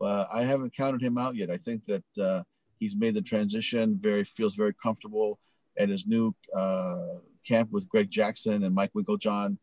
but 0.00 0.26
I 0.34 0.42
haven't 0.42 0.74
counted 0.76 1.00
him 1.00 1.16
out 1.16 1.36
yet. 1.36 1.48
I 1.48 1.58
think 1.58 1.84
that 1.84 2.18
uh, 2.20 2.42
he's 2.80 2.96
made 2.96 3.14
the 3.14 3.22
transition. 3.22 3.96
Very 4.02 4.24
feels 4.24 4.56
very 4.56 4.74
comfortable 4.74 5.38
at 5.78 5.88
his 5.88 6.08
new 6.08 6.34
uh, 6.56 7.18
camp 7.46 7.70
with 7.70 7.88
Greg 7.88 8.10
Jackson 8.10 8.64
and 8.64 8.74
Mike 8.74 8.90
Winkeljohn 8.94 9.58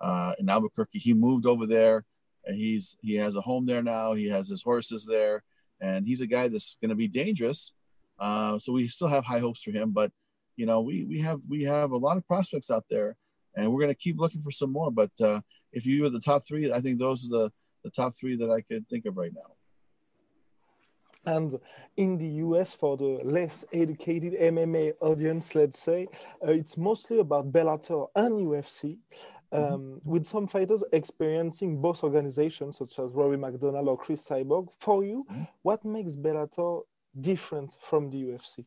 uh, 0.00 0.32
in 0.38 0.48
Albuquerque. 0.48 0.98
He 0.98 1.12
moved 1.12 1.44
over 1.44 1.66
there 1.66 2.06
and 2.46 2.56
he's 2.56 2.96
he 3.00 3.16
has 3.16 3.36
a 3.36 3.40
home 3.40 3.66
there 3.66 3.82
now. 3.82 4.14
He 4.14 4.28
has 4.28 4.48
his 4.48 4.62
horses 4.62 5.04
there, 5.04 5.42
and 5.80 6.06
he's 6.06 6.20
a 6.20 6.26
guy 6.26 6.48
that's 6.48 6.76
going 6.80 6.90
to 6.90 6.94
be 6.94 7.08
dangerous. 7.08 7.72
Uh, 8.18 8.58
so 8.58 8.72
we 8.72 8.88
still 8.88 9.08
have 9.08 9.24
high 9.24 9.40
hopes 9.40 9.62
for 9.62 9.70
him. 9.70 9.90
But 9.90 10.12
you 10.56 10.66
know, 10.66 10.80
we 10.80 11.04
we 11.04 11.20
have 11.20 11.40
we 11.48 11.64
have 11.64 11.90
a 11.90 11.96
lot 11.96 12.16
of 12.16 12.26
prospects 12.26 12.70
out 12.70 12.84
there, 12.90 13.16
and 13.56 13.72
we're 13.72 13.80
going 13.80 13.92
to 13.92 13.98
keep 13.98 14.18
looking 14.18 14.42
for 14.42 14.50
some 14.50 14.72
more. 14.72 14.90
But 14.90 15.10
uh, 15.20 15.40
if 15.72 15.86
you 15.86 16.02
were 16.02 16.10
the 16.10 16.20
top 16.20 16.46
three, 16.46 16.72
I 16.72 16.80
think 16.80 16.98
those 16.98 17.26
are 17.26 17.30
the 17.30 17.52
the 17.82 17.90
top 17.90 18.14
three 18.14 18.36
that 18.36 18.50
I 18.50 18.60
could 18.62 18.88
think 18.88 19.06
of 19.06 19.16
right 19.16 19.32
now. 19.34 19.54
And 21.26 21.58
in 21.96 22.18
the 22.18 22.26
US, 22.44 22.74
for 22.74 22.96
the 22.96 23.20
less 23.24 23.64
educated 23.72 24.34
MMA 24.34 24.94
audience, 25.00 25.54
let's 25.54 25.78
say, 25.78 26.06
uh, 26.46 26.52
it's 26.52 26.76
mostly 26.76 27.18
about 27.18 27.50
Bellator 27.50 28.08
and 28.14 28.34
UFC. 28.46 28.98
Mm-hmm. 29.54 29.74
Um. 29.74 30.00
With 30.04 30.26
some 30.26 30.46
fighters 30.46 30.82
experiencing 30.92 31.80
both 31.80 32.02
organizations, 32.02 32.78
such 32.78 32.98
as 32.98 33.12
Rory 33.12 33.36
MacDonald 33.36 33.88
or 33.88 33.96
Cris 33.96 34.28
Cyborg, 34.28 34.68
for 34.78 35.04
you, 35.04 35.24
mm-hmm. 35.30 35.44
what 35.62 35.84
makes 35.84 36.16
Bellator 36.16 36.82
different 37.20 37.76
from 37.80 38.10
the 38.10 38.22
UFC? 38.22 38.64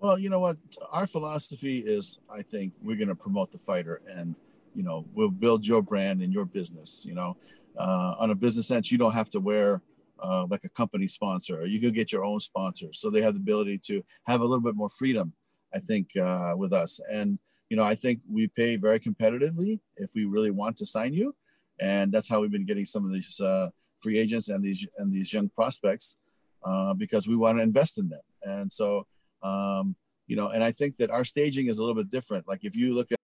Well, 0.00 0.18
you 0.18 0.30
know 0.30 0.40
what? 0.40 0.56
Our 0.90 1.06
philosophy 1.06 1.78
is 1.78 2.18
I 2.30 2.42
think 2.42 2.72
we're 2.82 2.96
going 2.96 3.08
to 3.08 3.14
promote 3.14 3.50
the 3.50 3.58
fighter 3.58 4.00
and, 4.08 4.34
you 4.74 4.82
know, 4.84 5.04
we'll 5.12 5.30
build 5.30 5.66
your 5.66 5.82
brand 5.82 6.22
and 6.22 6.32
your 6.32 6.44
business. 6.44 7.04
You 7.04 7.14
know, 7.14 7.36
uh, 7.76 8.14
on 8.18 8.30
a 8.30 8.34
business 8.34 8.68
sense, 8.68 8.92
you 8.92 8.98
don't 8.98 9.14
have 9.14 9.30
to 9.30 9.40
wear 9.40 9.82
uh, 10.20 10.46
like 10.48 10.64
a 10.64 10.68
company 10.68 11.08
sponsor, 11.08 11.60
or 11.60 11.66
you 11.66 11.80
could 11.80 11.94
get 11.94 12.12
your 12.12 12.24
own 12.24 12.40
sponsor. 12.40 12.88
So 12.92 13.10
they 13.10 13.22
have 13.22 13.34
the 13.34 13.40
ability 13.40 13.78
to 13.86 14.04
have 14.26 14.40
a 14.40 14.44
little 14.44 14.60
bit 14.60 14.74
more 14.76 14.88
freedom, 14.88 15.32
I 15.74 15.78
think, 15.80 16.16
uh, 16.16 16.54
with 16.56 16.72
us. 16.72 17.00
And, 17.10 17.38
you 17.68 17.76
know, 17.76 17.82
I 17.82 17.94
think 17.94 18.20
we 18.30 18.48
pay 18.48 18.76
very 18.76 18.98
competitively 18.98 19.80
if 19.96 20.10
we 20.14 20.24
really 20.24 20.50
want 20.50 20.76
to 20.78 20.86
sign 20.86 21.12
you. 21.12 21.34
And 21.80 22.10
that's 22.12 22.28
how 22.28 22.40
we've 22.40 22.50
been 22.50 22.66
getting 22.66 22.86
some 22.86 23.04
of 23.04 23.12
these 23.12 23.40
uh, 23.40 23.68
free 24.00 24.18
agents 24.18 24.48
and 24.48 24.64
these 24.64 24.86
and 24.96 25.12
these 25.12 25.32
young 25.32 25.48
prospects 25.48 26.16
uh, 26.64 26.94
because 26.94 27.28
we 27.28 27.36
want 27.36 27.58
to 27.58 27.62
invest 27.62 27.98
in 27.98 28.08
them. 28.08 28.20
And 28.42 28.72
so, 28.72 29.06
um, 29.42 29.94
you 30.26 30.36
know, 30.36 30.48
and 30.48 30.64
I 30.64 30.72
think 30.72 30.96
that 30.96 31.10
our 31.10 31.24
staging 31.24 31.68
is 31.68 31.78
a 31.78 31.82
little 31.82 31.94
bit 31.94 32.10
different. 32.10 32.48
Like 32.48 32.60
if 32.64 32.74
you 32.74 32.94
look 32.94 33.12
at 33.12 33.18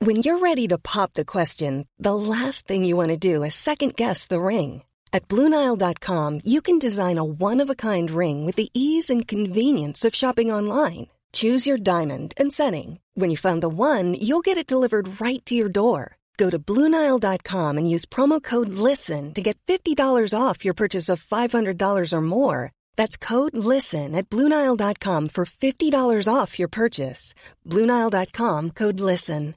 when 0.00 0.16
you're 0.16 0.38
ready 0.38 0.68
to 0.68 0.78
pop 0.78 1.14
the 1.14 1.24
question, 1.24 1.88
the 1.98 2.14
last 2.14 2.66
thing 2.66 2.84
you 2.84 2.96
want 2.96 3.10
to 3.10 3.16
do 3.16 3.42
is 3.42 3.54
second 3.54 3.96
guess 3.96 4.26
the 4.26 4.40
ring. 4.40 4.82
At 5.12 5.28
BlueNile.com, 5.28 6.40
you 6.44 6.60
can 6.60 6.78
design 6.78 7.16
a 7.16 7.24
one-of-a-kind 7.24 8.10
ring 8.10 8.44
with 8.44 8.56
the 8.56 8.68
ease 8.74 9.08
and 9.08 9.26
convenience 9.26 10.04
of 10.04 10.14
shopping 10.14 10.52
online. 10.52 11.06
Choose 11.32 11.66
your 11.66 11.78
diamond 11.78 12.34
and 12.36 12.52
setting. 12.52 13.00
When 13.14 13.30
you 13.30 13.38
find 13.38 13.62
the 13.62 13.68
one, 13.70 14.12
you'll 14.20 14.44
get 14.44 14.58
it 14.58 14.66
delivered 14.66 15.18
right 15.18 15.44
to 15.46 15.54
your 15.54 15.70
door. 15.70 16.18
Go 16.36 16.50
to 16.50 16.58
Bluenile.com 16.58 17.78
and 17.78 17.90
use 17.90 18.04
promo 18.04 18.42
code 18.42 18.68
LISTEN 18.68 19.32
to 19.34 19.40
get 19.40 19.56
$50 19.66 19.96
off 20.38 20.66
your 20.66 20.74
purchase 20.74 21.08
of 21.08 21.22
$500 21.22 22.12
or 22.12 22.22
more. 22.22 22.72
That's 22.96 23.16
code 23.16 23.56
LISTEN 23.56 24.14
at 24.14 24.28
Bluenile.com 24.28 25.28
for 25.30 25.46
$50 25.46 26.34
off 26.34 26.58
your 26.58 26.68
purchase. 26.68 27.32
Bluenile.com 27.64 28.70
code 28.72 29.00
LISTEN. 29.00 29.54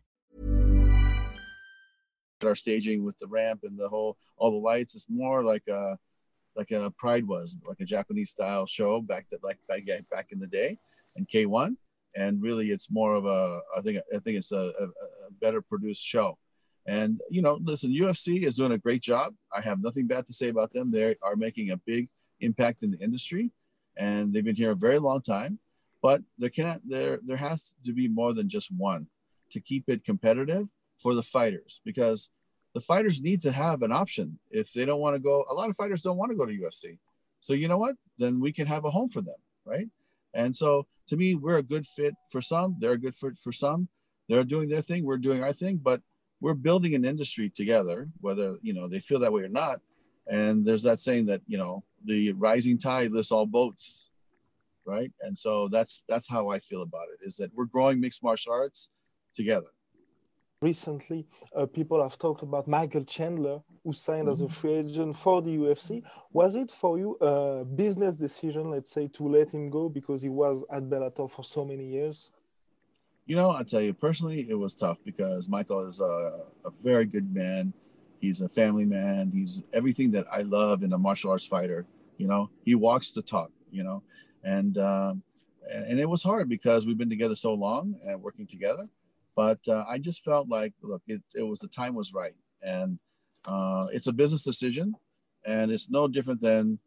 Our 2.42 2.56
staging 2.56 3.04
with 3.04 3.20
the 3.20 3.28
ramp 3.28 3.62
and 3.64 3.78
the 3.78 3.90
whole, 3.90 4.16
all 4.38 4.52
the 4.52 4.58
lights 4.58 4.96
is 4.96 5.06
more 5.10 5.44
like 5.44 5.68
a, 5.68 5.98
like 6.56 6.72
a 6.72 6.90
Pride 6.92 7.28
was, 7.28 7.58
like 7.68 7.82
a 7.82 7.86
Japanese 7.86 8.30
style 8.30 8.66
show 8.66 9.02
back 9.02 9.28
that 9.32 9.44
like 9.44 9.60
back, 9.68 9.84
back 10.10 10.28
in 10.32 10.40
the 10.40 10.48
day 10.48 10.78
and 11.20 11.28
K1. 11.28 11.76
And 12.16 12.42
really, 12.42 12.72
it's 12.72 12.90
more 12.90 13.14
of 13.14 13.26
a, 13.26 13.60
I 13.78 13.82
think, 13.82 14.00
I 14.16 14.20
think 14.20 14.38
it's 14.38 14.52
a, 14.52 14.74
a, 14.80 14.86
a 14.86 15.32
better 15.40 15.62
produced 15.62 16.04
show. 16.04 16.38
And 16.90 17.22
you 17.30 17.44
know, 17.44 17.60
listen, 17.62 17.92
UFC 17.92 18.44
is 18.44 18.56
doing 18.56 18.72
a 18.72 18.78
great 18.80 19.04
job. 19.04 19.36
I 19.56 19.62
have 19.62 19.80
nothing 19.80 20.08
bad 20.08 20.26
to 20.26 20.34
say 20.34 20.50
about 20.50 20.72
them. 20.72 20.92
They 20.92 21.16
are 21.22 21.36
making 21.36 21.70
a 21.70 21.78
big 21.78 22.10
impact 22.40 22.84
in 22.84 22.90
the 22.92 22.98
industry, 22.98 23.52
and 23.96 24.34
they've 24.34 24.44
been 24.44 24.56
here 24.56 24.72
a 24.72 24.76
very 24.88 24.98
long 24.98 25.22
time. 25.22 25.60
But 26.02 26.24
there 26.40 26.50
cannot 26.50 26.82
there 26.88 27.20
there 27.24 27.38
has 27.38 27.76
to 27.86 27.94
be 27.94 28.08
more 28.08 28.34
than 28.34 28.50
just 28.50 28.72
one 28.76 29.06
to 29.52 29.60
keep 29.60 29.84
it 29.88 30.04
competitive 30.04 30.68
for 30.98 31.14
the 31.14 31.22
fighters 31.22 31.80
because 31.86 32.30
the 32.74 32.82
fighters 32.82 33.22
need 33.22 33.42
to 33.44 33.52
have 33.52 33.84
an 33.84 33.92
option 33.92 34.40
if 34.50 34.74
they 34.74 34.86
don't 34.86 35.02
want 35.02 35.16
to 35.16 35.22
go. 35.22 35.46
A 35.50 35.54
lot 35.54 35.70
of 35.70 35.76
fighters 35.76 36.02
don't 36.02 36.18
want 36.18 36.32
to 36.32 36.38
go 36.38 36.48
to 36.48 36.58
UFC, 36.58 36.98
so 37.40 37.54
you 37.54 37.68
know 37.68 37.78
what? 37.78 37.96
Then 38.18 38.40
we 38.40 38.52
can 38.52 38.66
have 38.66 38.86
a 38.86 38.90
home 38.90 39.10
for 39.10 39.22
them, 39.22 39.36
right? 39.64 39.88
And 40.34 40.56
so 40.56 40.88
to 41.08 41.18
me, 41.18 41.36
we're 41.36 41.58
a 41.58 41.64
good 41.64 41.88
fit 41.88 42.16
for 42.32 42.42
some. 42.42 42.76
They're 42.80 42.92
a 42.92 42.98
good 42.98 43.16
fit 43.16 43.38
for 43.44 43.52
some. 43.52 43.90
They're 44.28 44.44
doing 44.44 44.70
their 44.70 44.82
thing. 44.82 45.06
We're 45.06 45.18
doing 45.18 45.44
our 45.44 45.54
thing, 45.54 45.78
but 45.82 46.02
we're 46.40 46.54
building 46.54 46.96
an 46.96 47.04
industry 47.04 47.50
together, 47.50 48.08
whether 48.22 48.58
you 48.62 48.74
know 48.74 48.88
they 48.88 49.00
feel 49.00 49.20
that 49.20 49.34
way 49.34 49.42
or 49.42 49.50
not. 49.50 49.82
And 50.28 50.66
there's 50.66 50.84
that 50.84 51.00
saying 51.00 51.26
that 51.26 51.42
you 51.48 51.58
know 51.58 51.84
the 52.06 52.32
rising 52.34 52.78
tide 52.78 53.12
lifts 53.12 53.32
all 53.32 53.46
boats, 53.46 54.10
right? 54.86 55.12
And 55.22 55.38
so 55.38 55.68
that's 55.68 56.04
that's 56.08 56.30
how 56.30 56.50
I 56.50 56.60
feel 56.60 56.84
about 56.84 57.08
it. 57.14 57.26
Is 57.26 57.38
that 57.38 57.54
we're 57.56 57.66
growing 57.66 58.00
mixed 58.00 58.24
martial 58.24 58.54
arts 58.54 58.90
together. 59.36 59.70
Recently, 60.62 61.26
uh, 61.56 61.66
people 61.68 62.02
have 62.04 62.18
talked 62.18 62.44
about 62.44 62.68
Michael 62.68 63.06
Chandler, 63.06 63.62
who 63.84 63.94
signed 63.94 64.24
mm-hmm. 64.24 64.32
as 64.32 64.42
a 64.42 64.44
mm-hmm. 64.44 64.54
free 64.54 64.74
agent 64.74 65.16
for 65.16 65.42
the 65.42 65.56
UFC. 65.56 66.04
Was 66.34 66.56
it 66.56 66.70
for 66.70 66.98
you 66.98 67.16
a 67.22 67.64
business 67.64 68.18
decision, 68.18 68.70
let's 68.70 68.92
say, 68.92 69.08
to 69.08 69.26
let 69.26 69.52
him 69.52 69.70
go 69.70 69.88
because 69.88 70.22
he 70.22 70.28
was 70.28 70.64
at 70.70 70.84
Bellator 70.84 71.32
for 71.32 71.46
so 71.46 71.64
many 71.64 71.86
years? 71.86 72.30
You 73.26 73.38
know, 73.38 73.52
I 73.52 73.64
tell 73.64 73.80
you 73.80 73.94
personally, 73.94 74.48
it 74.50 74.56
was 74.56 74.76
tough 74.76 74.98
because 75.06 75.48
Michael 75.48 75.86
is 75.86 76.02
a, 76.02 76.42
a 76.66 76.72
very 76.84 77.06
good 77.06 77.34
man. 77.34 77.72
He's 78.20 78.42
a 78.42 78.50
family 78.50 78.86
man. 78.86 79.32
He's 79.34 79.62
everything 79.72 80.12
that 80.12 80.26
I 80.30 80.42
love 80.42 80.84
in 80.84 80.92
a 80.92 80.98
martial 80.98 81.32
arts 81.32 81.46
fighter. 81.46 81.86
You 82.18 82.28
know, 82.28 82.50
he 82.66 82.76
walks 82.76 83.12
the 83.12 83.22
talk. 83.22 83.52
You 83.72 83.84
know, 83.84 84.04
and 84.44 84.78
um, 84.78 85.24
and, 85.72 85.86
and 85.86 86.00
it 86.00 86.10
was 86.10 86.22
hard 86.22 86.50
because 86.50 86.86
we've 86.86 86.98
been 86.98 87.10
together 87.10 87.36
so 87.36 87.54
long 87.54 87.96
and 88.04 88.22
working 88.22 88.46
together. 88.46 88.90
But 89.40 89.66
uh, 89.70 89.86
I 89.88 90.00
just 90.00 90.26
felt 90.26 90.50
like, 90.50 90.74
look, 90.82 91.02
it, 91.08 91.22
it 91.34 91.44
was 91.44 91.60
the 91.60 91.70
time 91.70 91.96
was 91.96 92.14
right, 92.14 92.36
and 92.62 93.00
uh, 93.48 93.84
it's 93.94 94.08
a 94.08 94.12
business 94.12 94.42
decision, 94.42 94.96
and 95.46 95.72
it's 95.72 95.90
no 95.90 96.10
different 96.10 96.42
than 96.42 96.78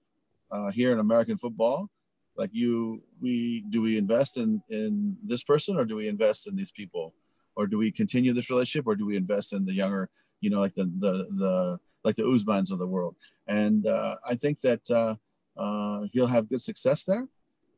uh, 0.51 0.71
here 0.71 0.93
in 0.93 0.99
American 0.99 1.39
football. 1.39 1.89
Like 2.37 2.51
you 2.53 3.05
we 3.23 3.65
do 3.71 3.81
we 3.81 3.97
invest 3.97 4.37
in 4.37 4.63
in 4.69 5.17
this 5.25 5.43
person 5.43 5.79
or 5.79 5.87
do 5.87 5.97
we 5.97 6.09
invest 6.09 6.47
in 6.47 6.55
these 6.55 6.71
people? 6.71 7.15
Or 7.57 7.67
do 7.67 7.79
we 7.79 7.91
continue 7.91 8.35
this 8.35 8.51
relationship 8.51 8.87
or 8.87 8.97
do 8.97 9.07
we 9.07 9.17
invest 9.17 9.55
in 9.55 9.65
the 9.65 9.73
younger 9.73 10.11
you 10.43 10.51
know 10.51 10.61
like 10.61 10.75
the 10.75 10.85
the 10.85 11.13
the 11.43 11.79
like 12.05 12.17
the 12.17 12.25
Usmans 12.25 12.71
of 12.71 12.79
the 12.79 12.87
world? 12.87 13.17
And 13.47 13.87
uh, 13.87 14.17
I 14.29 14.35
think 14.35 14.61
that 14.61 14.85
uh, 14.91 15.15
uh, 15.57 16.01
he'll 16.13 16.35
have 16.37 16.51
good 16.51 16.61
success 16.61 17.03
there. 17.05 17.29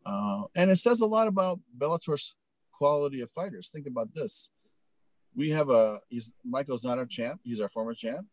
Uh, 0.05 0.43
and 0.57 0.69
it 0.73 0.81
says 0.81 1.01
a 1.01 1.07
lot 1.07 1.29
about 1.29 1.61
Bellator's 1.79 2.35
quality 2.73 3.21
of 3.21 3.31
fighters. 3.31 3.69
Think 3.69 3.87
about 3.87 4.13
this 4.15 4.51
we 5.37 5.51
have 5.51 5.71
a 5.71 6.01
he's 6.09 6.33
Michael's 6.45 6.85
not 6.85 6.99
our 6.99 7.07
champ 7.07 7.41
he's 7.45 7.61
our 7.61 7.69
former 7.69 7.95
champ 7.95 8.27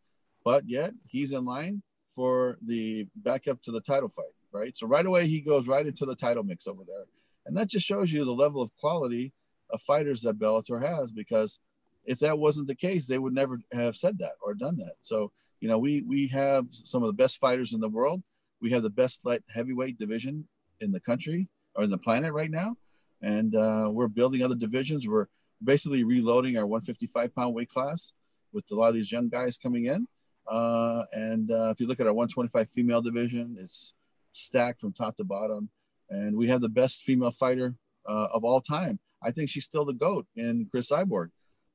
but 0.43 0.67
yet 0.67 0.93
he's 1.08 1.31
in 1.31 1.46
line 1.46 1.81
for 2.15 2.58
the 2.65 3.08
backup 3.15 3.62
to 3.63 3.72
the 3.72 3.81
title 3.81 4.10
fight 4.10 4.34
right? 4.51 4.77
So 4.77 4.88
right 4.88 5.05
away 5.05 5.27
he 5.27 5.41
goes 5.41 5.67
right 5.67 5.86
into 5.86 6.05
the 6.05 6.15
title 6.15 6.43
mix 6.43 6.67
over 6.67 6.84
there, 6.86 7.05
and 7.46 7.55
that 7.58 7.67
just 7.67 7.86
shows 7.86 8.12
you 8.12 8.24
the 8.25 8.31
level 8.31 8.62
of 8.62 8.75
quality 8.77 9.34
of 9.70 9.81
fighters 9.81 10.22
that 10.22 10.39
Bellator 10.39 10.84
has. 10.84 11.12
Because 11.12 11.60
if 12.05 12.20
that 12.20 12.39
wasn't 12.39 12.67
the 12.67 12.75
case, 12.75 13.08
they 13.08 13.17
would 13.17 13.34
never 13.34 13.60
have 13.72 13.96
said 13.96 14.20
that 14.20 14.34
or 14.43 14.53
done 14.53 14.77
that. 14.77 14.96
So 15.01 15.31
you 15.60 15.67
know, 15.67 15.77
we 15.77 16.01
we 16.01 16.27
have 16.29 16.67
some 16.72 17.03
of 17.03 17.08
the 17.08 17.13
best 17.13 17.39
fighters 17.39 17.74
in 17.74 17.79
the 17.79 17.89
world. 17.89 18.24
We 18.62 18.72
have 18.72 18.84
the 18.84 18.89
best 18.89 19.22
light 19.24 19.43
heavyweight 19.53 19.98
division 19.98 20.48
in 20.79 20.91
the 20.91 21.00
country 21.00 21.48
or 21.75 21.84
in 21.84 21.89
the 21.89 21.98
planet 21.98 22.34
right 22.34 22.51
now, 22.51 22.77
and 23.22 23.55
uh, 23.55 23.88
we're 23.91 24.08
building 24.08 24.43
other 24.43 24.55
divisions. 24.55 25.08
We're 25.08 25.27
basically 25.63 26.03
reloading 26.03 26.58
our 26.58 26.65
155 26.65 27.36
pound 27.36 27.53
weight 27.53 27.70
class 27.70 28.13
with 28.53 28.65
a 28.72 28.75
lot 28.75 28.89
of 28.89 28.96
these 28.96 29.12
young 29.12 29.30
guys 29.30 29.58
coming 29.58 29.86
in. 29.86 30.08
Uh, 30.50 31.03
and 31.13 31.51
uh, 31.51 31.70
if 31.70 31.80
you 31.80 31.88
look 31.88 32.00
at 32.00 32.08
our 32.08 32.13
125 32.13 32.70
female 32.70 33.01
division, 33.01 33.58
it's 33.60 33.94
stacked 34.32 34.80
from 34.80 34.91
top 34.91 35.15
to 35.18 35.24
bottom. 35.24 35.70
And 36.10 36.36
we 36.36 36.48
have 36.48 36.62
the 36.62 36.70
best 36.70 37.03
female 37.03 37.32
fighter 37.32 37.75
uh, 38.08 38.27
of 38.34 38.44
all 38.44 38.62
time. 38.62 39.00
I 39.24 39.32
think 39.32 39.50
she's 39.50 39.65
still 39.65 39.86
the 39.86 39.94
GOAT 39.94 40.25
in 40.36 40.68
Cris 40.70 40.89
Cyborg 40.89 41.30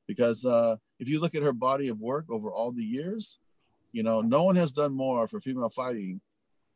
because 0.07 0.45
uh, 0.45 0.75
if 0.99 1.07
you 1.07 1.19
look 1.19 1.35
at 1.35 1.43
her 1.43 1.53
body 1.53 1.87
of 1.87 1.99
work 1.99 2.25
over 2.29 2.51
all 2.51 2.71
the 2.71 2.83
years, 2.83 3.39
you 3.91 4.03
know, 4.03 4.21
no 4.21 4.43
one 4.43 4.55
has 4.57 4.71
done 4.71 4.93
more 4.93 5.27
for 5.27 5.39
female 5.39 5.69
fighting 5.69 6.21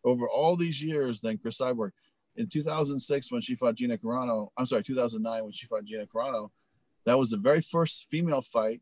over 0.04 0.28
all 0.28 0.56
these 0.56 0.82
years 0.82 1.22
than 1.22 1.38
Cris 1.38 1.60
Cyborg. 1.60 1.92
In 2.36 2.48
2006, 2.48 3.32
when 3.32 3.42
she 3.42 3.56
fought 3.56 3.76
Gina 3.76 3.98
Carano, 3.98 4.50
I'm 4.58 4.66
sorry, 4.66 4.84
2009, 4.84 5.44
when 5.44 5.52
she 5.52 5.68
fought 5.68 5.84
Gina 5.84 6.06
Carano, 6.08 6.50
that 7.06 7.18
was 7.18 7.32
the 7.32 7.38
very 7.38 7.62
first 7.62 8.08
female 8.10 8.42
fight 8.42 8.82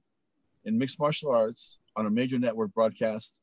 in 0.66 0.78
mixed 0.78 1.00
martial 1.00 1.32
arts 1.32 1.78
on 1.96 2.06
a 2.06 2.12
major 2.12 2.40
network 2.40 2.74
broadcast 2.74 3.34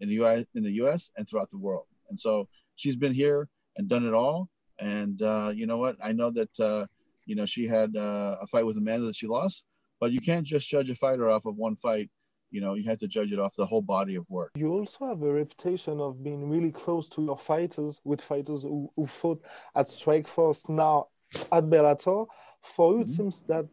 in 0.00 0.08
the 0.08 0.14
US, 0.22 0.44
in 0.54 0.62
the 0.62 0.72
US 0.82 1.10
and 1.16 1.28
throughout 1.28 1.50
the 1.50 1.58
world. 1.58 1.86
And 2.08 2.18
so 2.18 2.48
she's 2.76 2.96
been 2.96 3.12
here 3.12 3.48
and 3.76 3.88
done 3.88 4.06
it 4.06 4.14
all. 4.14 4.48
And 4.78 5.20
uh, 5.22 5.52
you 5.54 5.66
know 5.66 5.78
what? 5.78 5.96
I 6.02 6.12
know 6.12 6.30
that 6.30 6.60
uh, 6.60 6.86
you 7.26 7.36
know 7.36 7.44
she 7.44 7.66
had 7.66 7.94
uh, 7.96 8.36
a 8.40 8.46
fight 8.46 8.64
with 8.64 8.78
Amanda 8.78 9.06
that 9.06 9.16
she 9.16 9.26
lost, 9.26 9.64
but 10.00 10.10
you 10.10 10.20
can't 10.20 10.46
just 10.46 10.68
judge 10.68 10.88
a 10.90 10.94
fighter 10.94 11.28
off 11.28 11.44
of 11.46 11.56
one 11.56 11.76
fight. 11.76 12.10
You 12.50 12.60
know, 12.60 12.74
you 12.74 12.84
have 12.88 12.98
to 12.98 13.06
judge 13.06 13.30
it 13.30 13.38
off 13.38 13.54
the 13.54 13.66
whole 13.66 13.82
body 13.82 14.16
of 14.16 14.24
work. 14.28 14.50
You 14.56 14.72
also 14.72 15.06
have 15.06 15.22
a 15.22 15.32
reputation 15.32 16.00
of 16.00 16.24
being 16.24 16.48
really 16.50 16.72
close 16.72 17.08
to 17.10 17.22
your 17.22 17.38
fighters, 17.38 18.00
with 18.02 18.20
fighters 18.20 18.62
who, 18.62 18.90
who 18.96 19.06
fought 19.06 19.40
at 19.76 19.86
Strikeforce 19.86 20.68
now 20.68 21.08
at 21.52 21.64
Bellator. 21.64 22.26
For 22.62 22.92
you, 22.92 23.00
it 23.00 23.06
Mhm. 23.06 23.16
seems 23.16 23.42
that 23.44 23.66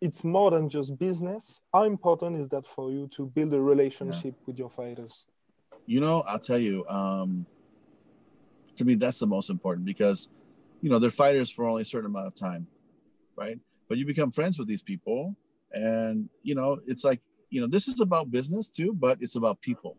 it's 0.00 0.24
more 0.24 0.50
than 0.50 0.68
just 0.68 0.98
business. 0.98 1.60
How 1.72 1.84
important 1.84 2.36
is 2.36 2.48
that 2.48 2.66
for 2.66 2.90
you 2.90 3.06
to 3.08 3.26
build 3.26 3.54
a 3.54 3.60
relationship 3.60 4.34
with 4.46 4.58
your 4.58 4.70
fighters? 4.70 5.26
You 5.86 6.00
know, 6.00 6.22
I'll 6.22 6.38
tell 6.38 6.58
you. 6.58 6.86
Um, 6.88 7.46
to 8.76 8.84
me, 8.84 8.94
that's 8.94 9.18
the 9.18 9.26
most 9.26 9.50
important 9.50 9.86
because, 9.86 10.28
you 10.82 10.90
know, 10.90 10.98
they're 10.98 11.10
fighters 11.10 11.50
for 11.50 11.64
only 11.64 11.82
a 11.82 11.84
certain 11.84 12.06
amount 12.06 12.26
of 12.26 12.34
time, 12.34 12.66
right? 13.36 13.58
But 13.88 13.98
you 13.98 14.06
become 14.06 14.32
friends 14.32 14.58
with 14.58 14.66
these 14.66 14.82
people, 14.82 15.36
and 15.72 16.28
you 16.42 16.54
know, 16.54 16.80
it's 16.86 17.04
like 17.04 17.20
you 17.50 17.60
know, 17.60 17.68
this 17.68 17.86
is 17.86 18.00
about 18.00 18.32
business 18.32 18.68
too, 18.68 18.92
but 18.92 19.18
it's 19.20 19.36
about 19.36 19.60
people. 19.60 19.96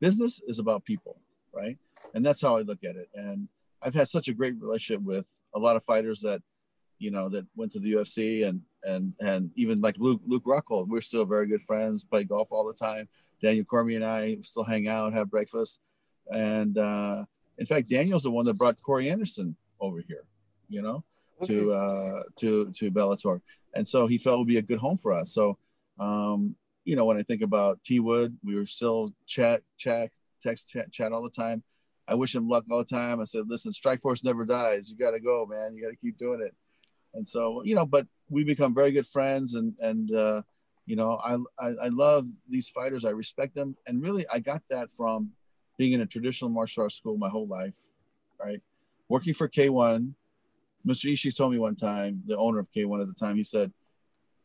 Business 0.00 0.40
is 0.46 0.60
about 0.60 0.84
people, 0.84 1.16
right? 1.52 1.76
And 2.14 2.24
that's 2.24 2.40
how 2.40 2.56
I 2.56 2.60
look 2.60 2.84
at 2.84 2.94
it. 2.94 3.08
And 3.14 3.48
I've 3.82 3.94
had 3.94 4.08
such 4.08 4.28
a 4.28 4.34
great 4.34 4.54
relationship 4.60 5.02
with 5.02 5.26
a 5.54 5.58
lot 5.58 5.74
of 5.74 5.82
fighters 5.82 6.20
that, 6.20 6.40
you 6.98 7.10
know, 7.10 7.28
that 7.28 7.46
went 7.56 7.72
to 7.72 7.80
the 7.80 7.92
UFC 7.92 8.46
and 8.46 8.62
and 8.82 9.12
and 9.20 9.50
even 9.56 9.80
like 9.80 9.96
Luke 9.98 10.20
Luke 10.26 10.44
Rockhold, 10.44 10.88
we're 10.88 11.00
still 11.00 11.24
very 11.24 11.46
good 11.46 11.62
friends, 11.62 12.04
play 12.04 12.24
golf 12.24 12.48
all 12.50 12.66
the 12.66 12.74
time. 12.74 13.08
Daniel 13.42 13.64
Cormier 13.64 13.96
and 13.96 14.04
I 14.04 14.38
still 14.42 14.64
hang 14.64 14.88
out, 14.88 15.12
have 15.12 15.30
breakfast, 15.30 15.80
and 16.32 16.78
uh, 16.78 17.24
in 17.58 17.66
fact, 17.66 17.88
Daniel's 17.88 18.22
the 18.22 18.30
one 18.30 18.46
that 18.46 18.56
brought 18.56 18.80
Corey 18.82 19.10
Anderson 19.10 19.56
over 19.80 20.02
here, 20.06 20.24
you 20.68 20.82
know, 20.82 21.04
to 21.44 21.72
uh, 21.72 22.22
to 22.36 22.70
to 22.72 22.90
Bellator, 22.90 23.40
and 23.74 23.86
so 23.86 24.06
he 24.06 24.18
felt 24.18 24.36
it 24.36 24.38
would 24.38 24.48
be 24.48 24.58
a 24.58 24.62
good 24.62 24.78
home 24.78 24.96
for 24.96 25.12
us. 25.12 25.32
So, 25.32 25.58
um, 25.98 26.56
you 26.84 26.96
know, 26.96 27.04
when 27.04 27.16
I 27.16 27.22
think 27.22 27.42
about 27.42 27.82
T 27.84 28.00
Wood, 28.00 28.36
we 28.42 28.54
were 28.54 28.66
still 28.66 29.12
chat, 29.26 29.62
chat, 29.76 30.10
text, 30.42 30.70
chat, 30.70 30.90
chat 30.92 31.12
all 31.12 31.22
the 31.22 31.30
time. 31.30 31.62
I 32.06 32.14
wish 32.14 32.34
him 32.34 32.48
luck 32.48 32.64
all 32.70 32.78
the 32.78 32.84
time. 32.84 33.20
I 33.20 33.24
said, 33.24 33.44
listen, 33.48 33.72
Strike 33.72 34.02
Force 34.02 34.24
never 34.24 34.44
dies. 34.44 34.90
You 34.90 34.96
got 34.96 35.12
to 35.12 35.20
go, 35.20 35.46
man. 35.46 35.74
You 35.74 35.82
got 35.82 35.90
to 35.90 35.96
keep 35.96 36.18
doing 36.18 36.42
it. 36.42 36.54
And 37.14 37.28
so, 37.28 37.62
you 37.64 37.74
know, 37.74 37.86
but 37.86 38.06
we 38.28 38.44
become 38.44 38.74
very 38.74 38.92
good 38.92 39.06
friends, 39.06 39.54
and 39.54 39.74
and 39.80 40.12
uh, 40.14 40.42
you 40.86 40.96
know, 40.96 41.18
I, 41.24 41.36
I 41.58 41.68
I 41.84 41.88
love 41.88 42.26
these 42.48 42.68
fighters. 42.68 43.04
I 43.04 43.10
respect 43.10 43.54
them, 43.54 43.76
and 43.86 44.02
really, 44.02 44.26
I 44.32 44.40
got 44.40 44.62
that 44.70 44.90
from 44.90 45.30
being 45.78 45.92
in 45.92 46.00
a 46.00 46.06
traditional 46.06 46.50
martial 46.50 46.82
arts 46.82 46.96
school 46.96 47.16
my 47.16 47.28
whole 47.28 47.46
life, 47.46 47.76
right? 48.40 48.60
Working 49.08 49.34
for 49.34 49.48
K1, 49.48 50.14
Mr. 50.86 51.10
Ishii 51.10 51.36
told 51.36 51.52
me 51.52 51.58
one 51.58 51.76
time, 51.76 52.22
the 52.26 52.36
owner 52.36 52.58
of 52.58 52.70
K1 52.72 53.00
at 53.00 53.06
the 53.06 53.14
time, 53.14 53.36
he 53.36 53.44
said, 53.44 53.72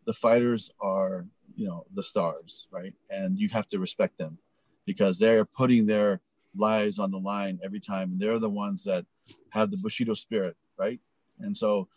the 0.05 0.13
fighters 0.13 0.71
are, 0.81 1.25
you 1.55 1.67
know, 1.67 1.85
the 1.93 2.03
stars, 2.03 2.67
right? 2.71 2.93
And 3.09 3.37
you 3.37 3.49
have 3.49 3.67
to 3.69 3.79
respect 3.79 4.17
them 4.17 4.37
because 4.85 5.19
they're 5.19 5.45
putting 5.45 5.85
their 5.85 6.21
lives 6.55 6.97
on 6.97 7.11
the 7.11 7.19
line 7.19 7.59
every 7.63 7.79
time. 7.79 8.11
And 8.11 8.19
they're 8.19 8.39
the 8.39 8.49
ones 8.49 8.83
that 8.85 9.05
have 9.51 9.69
the 9.69 9.77
Bushido 9.83 10.13
spirit, 10.13 10.55
right? 10.77 10.99
And 11.39 11.55
so 11.55 11.87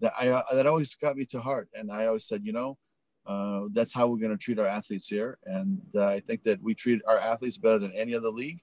that 0.00 0.12
I 0.18 0.42
that 0.54 0.66
always 0.66 0.94
got 0.94 1.16
me 1.16 1.24
to 1.26 1.40
heart. 1.40 1.68
And 1.74 1.90
I 1.90 2.06
always 2.06 2.24
said, 2.26 2.44
you 2.44 2.52
know, 2.52 2.78
uh, 3.26 3.62
that's 3.72 3.94
how 3.94 4.06
we're 4.08 4.18
going 4.18 4.36
to 4.36 4.42
treat 4.42 4.58
our 4.58 4.66
athletes 4.66 5.08
here. 5.08 5.38
And 5.44 5.80
uh, 5.94 6.06
I 6.06 6.20
think 6.20 6.42
that 6.44 6.62
we 6.62 6.74
treat 6.74 7.02
our 7.06 7.18
athletes 7.18 7.58
better 7.58 7.78
than 7.78 7.92
any 7.92 8.14
other 8.14 8.30
league 8.30 8.60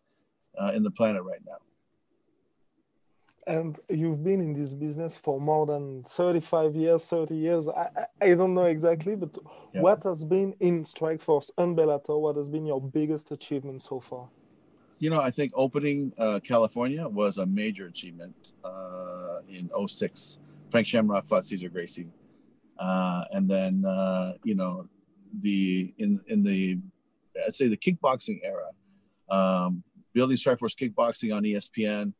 uh, 0.59 0.71
in 0.73 0.83
the 0.83 0.91
planet 0.91 1.23
right 1.23 1.41
now. 1.45 1.57
And 3.47 3.79
you've 3.89 4.23
been 4.23 4.41
in 4.41 4.53
this 4.53 4.73
business 4.73 5.15
for 5.15 5.39
more 5.39 5.67
than 5.67 6.03
35 6.03 6.75
years, 6.75 7.07
30 7.07 7.35
years. 7.35 7.69
I, 7.69 7.89
I, 7.95 8.05
I 8.31 8.33
don't 8.33 8.55
know 8.55 8.63
exactly, 8.65 9.15
but 9.15 9.37
Yeah. 9.71 9.81
what 9.81 10.03
has 10.03 10.23
been 10.23 10.55
in 10.59 10.83
Strikeforce 10.83 11.51
and 11.59 11.77
Bellator? 11.77 12.19
What 12.19 12.37
has 12.37 12.49
been 12.49 12.65
your 12.65 12.81
biggest 12.81 13.31
achievement 13.31 13.83
so 13.83 13.99
far? 13.99 14.29
You 14.97 15.11
know, 15.11 15.21
I 15.21 15.29
think 15.29 15.51
opening 15.53 16.11
uh, 16.17 16.39
California 16.39 17.07
was 17.07 17.37
a 17.37 17.45
major 17.45 17.85
achievement 17.85 18.35
uh, 18.63 19.41
in 19.47 19.69
06. 19.87 20.39
Frank 20.75 20.87
Shamrock 20.87 21.25
fought 21.25 21.45
Cesar 21.45 21.69
Gracie. 21.69 22.09
Uh, 22.77 23.23
and 23.31 23.49
then, 23.49 23.85
uh, 23.85 24.33
you 24.43 24.55
know, 24.55 24.89
the 25.41 25.93
in 25.97 26.19
in 26.27 26.43
the 26.43 26.77
I'd 27.47 27.55
say 27.55 27.69
the 27.69 27.77
kickboxing 27.77 28.41
era, 28.43 28.71
um, 29.29 29.83
building 30.11 30.35
Strikeforce 30.35 30.75
kickboxing 30.75 31.33
on 31.33 31.43
ESPN, 31.43 32.11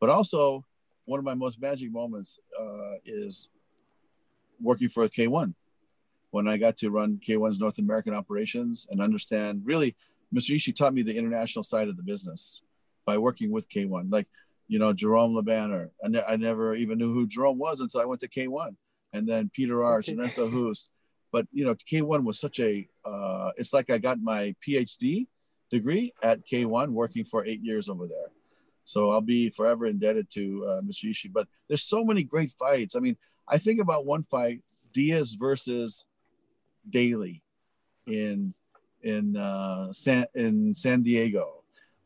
but 0.00 0.10
also 0.10 0.64
one 1.04 1.20
of 1.20 1.24
my 1.24 1.34
most 1.34 1.62
magic 1.62 1.92
moments 1.92 2.40
uh, 2.60 2.94
is 3.04 3.48
working 4.60 4.88
for 4.88 5.08
K1 5.08 5.54
when 6.32 6.48
I 6.48 6.56
got 6.56 6.78
to 6.78 6.90
run 6.90 7.20
K1's 7.24 7.60
North 7.60 7.78
American 7.78 8.12
operations 8.12 8.88
and 8.90 9.00
understand 9.00 9.62
really 9.64 9.94
Mr. 10.34 10.56
Ishii 10.56 10.74
taught 10.74 10.94
me 10.94 11.02
the 11.02 11.16
international 11.16 11.62
side 11.62 11.86
of 11.86 11.96
the 11.96 12.02
business 12.02 12.62
by 13.06 13.18
working 13.18 13.52
with 13.52 13.68
K1. 13.68 14.10
Like, 14.10 14.26
you 14.70 14.78
know, 14.78 14.92
Jerome 14.92 15.34
LeBanner. 15.34 15.90
I, 16.02 16.08
ne- 16.08 16.22
I 16.28 16.36
never 16.36 16.76
even 16.76 16.96
knew 16.96 17.12
who 17.12 17.26
Jerome 17.26 17.58
was 17.58 17.80
until 17.80 18.00
I 18.00 18.04
went 18.04 18.20
to 18.20 18.28
K1. 18.28 18.76
And 19.12 19.28
then 19.28 19.50
Peter 19.52 19.74
Aerts, 19.74 20.08
Okay. 20.08 20.12
Ernesto 20.12 20.46
Hoost. 20.46 20.88
But, 21.32 21.48
you 21.52 21.64
know, 21.64 21.74
K1 21.74 22.22
was 22.22 22.38
such 22.38 22.60
a, 22.60 22.86
uh, 23.04 23.50
it's 23.56 23.72
like 23.72 23.90
I 23.90 23.98
got 23.98 24.20
my 24.22 24.54
PhD 24.64 25.26
degree 25.72 26.12
at 26.22 26.46
K1 26.46 26.90
working 26.90 27.24
for 27.24 27.44
eight 27.44 27.60
years 27.64 27.88
over 27.88 28.06
there. 28.06 28.30
So 28.84 29.10
I'll 29.10 29.20
be 29.20 29.50
forever 29.50 29.86
indebted 29.86 30.30
to 30.34 30.64
uh, 30.68 30.80
Mr. 30.82 31.10
Ishii. 31.10 31.32
But 31.32 31.48
there's 31.66 31.82
so 31.82 32.04
many 32.04 32.22
great 32.22 32.52
fights. 32.52 32.94
I 32.94 33.00
mean, 33.00 33.16
I 33.48 33.58
think 33.58 33.80
about 33.80 34.06
one 34.06 34.22
fight, 34.22 34.62
Diaz 34.92 35.32
versus 35.32 36.06
Daley 36.88 37.42
in 38.06 38.54
in 39.02 39.36
uh, 39.36 39.92
San 39.92 40.26
in 40.34 40.74
San 40.74 41.02
Diego. 41.02 41.59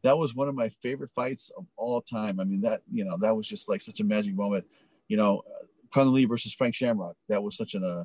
That 0.04 0.16
was 0.16 0.34
one 0.34 0.48
of 0.48 0.54
my 0.54 0.68
favorite 0.68 1.10
fights 1.10 1.50
of 1.58 1.66
all 1.76 2.00
time. 2.00 2.38
I 2.38 2.44
mean, 2.44 2.60
that 2.60 2.82
you 2.92 3.04
know 3.04 3.16
that 3.18 3.36
was 3.36 3.48
just 3.48 3.68
like 3.68 3.82
such 3.82 4.00
a 4.00 4.04
magic 4.04 4.34
moment. 4.36 4.64
You 5.08 5.16
know, 5.16 5.42
Cung 5.92 6.14
Le 6.14 6.26
versus 6.26 6.52
Frank 6.52 6.74
Shamrock. 6.76 7.16
That 7.28 7.42
was 7.42 7.56
such 7.56 7.74
an 7.74 7.84
uh, 7.84 8.04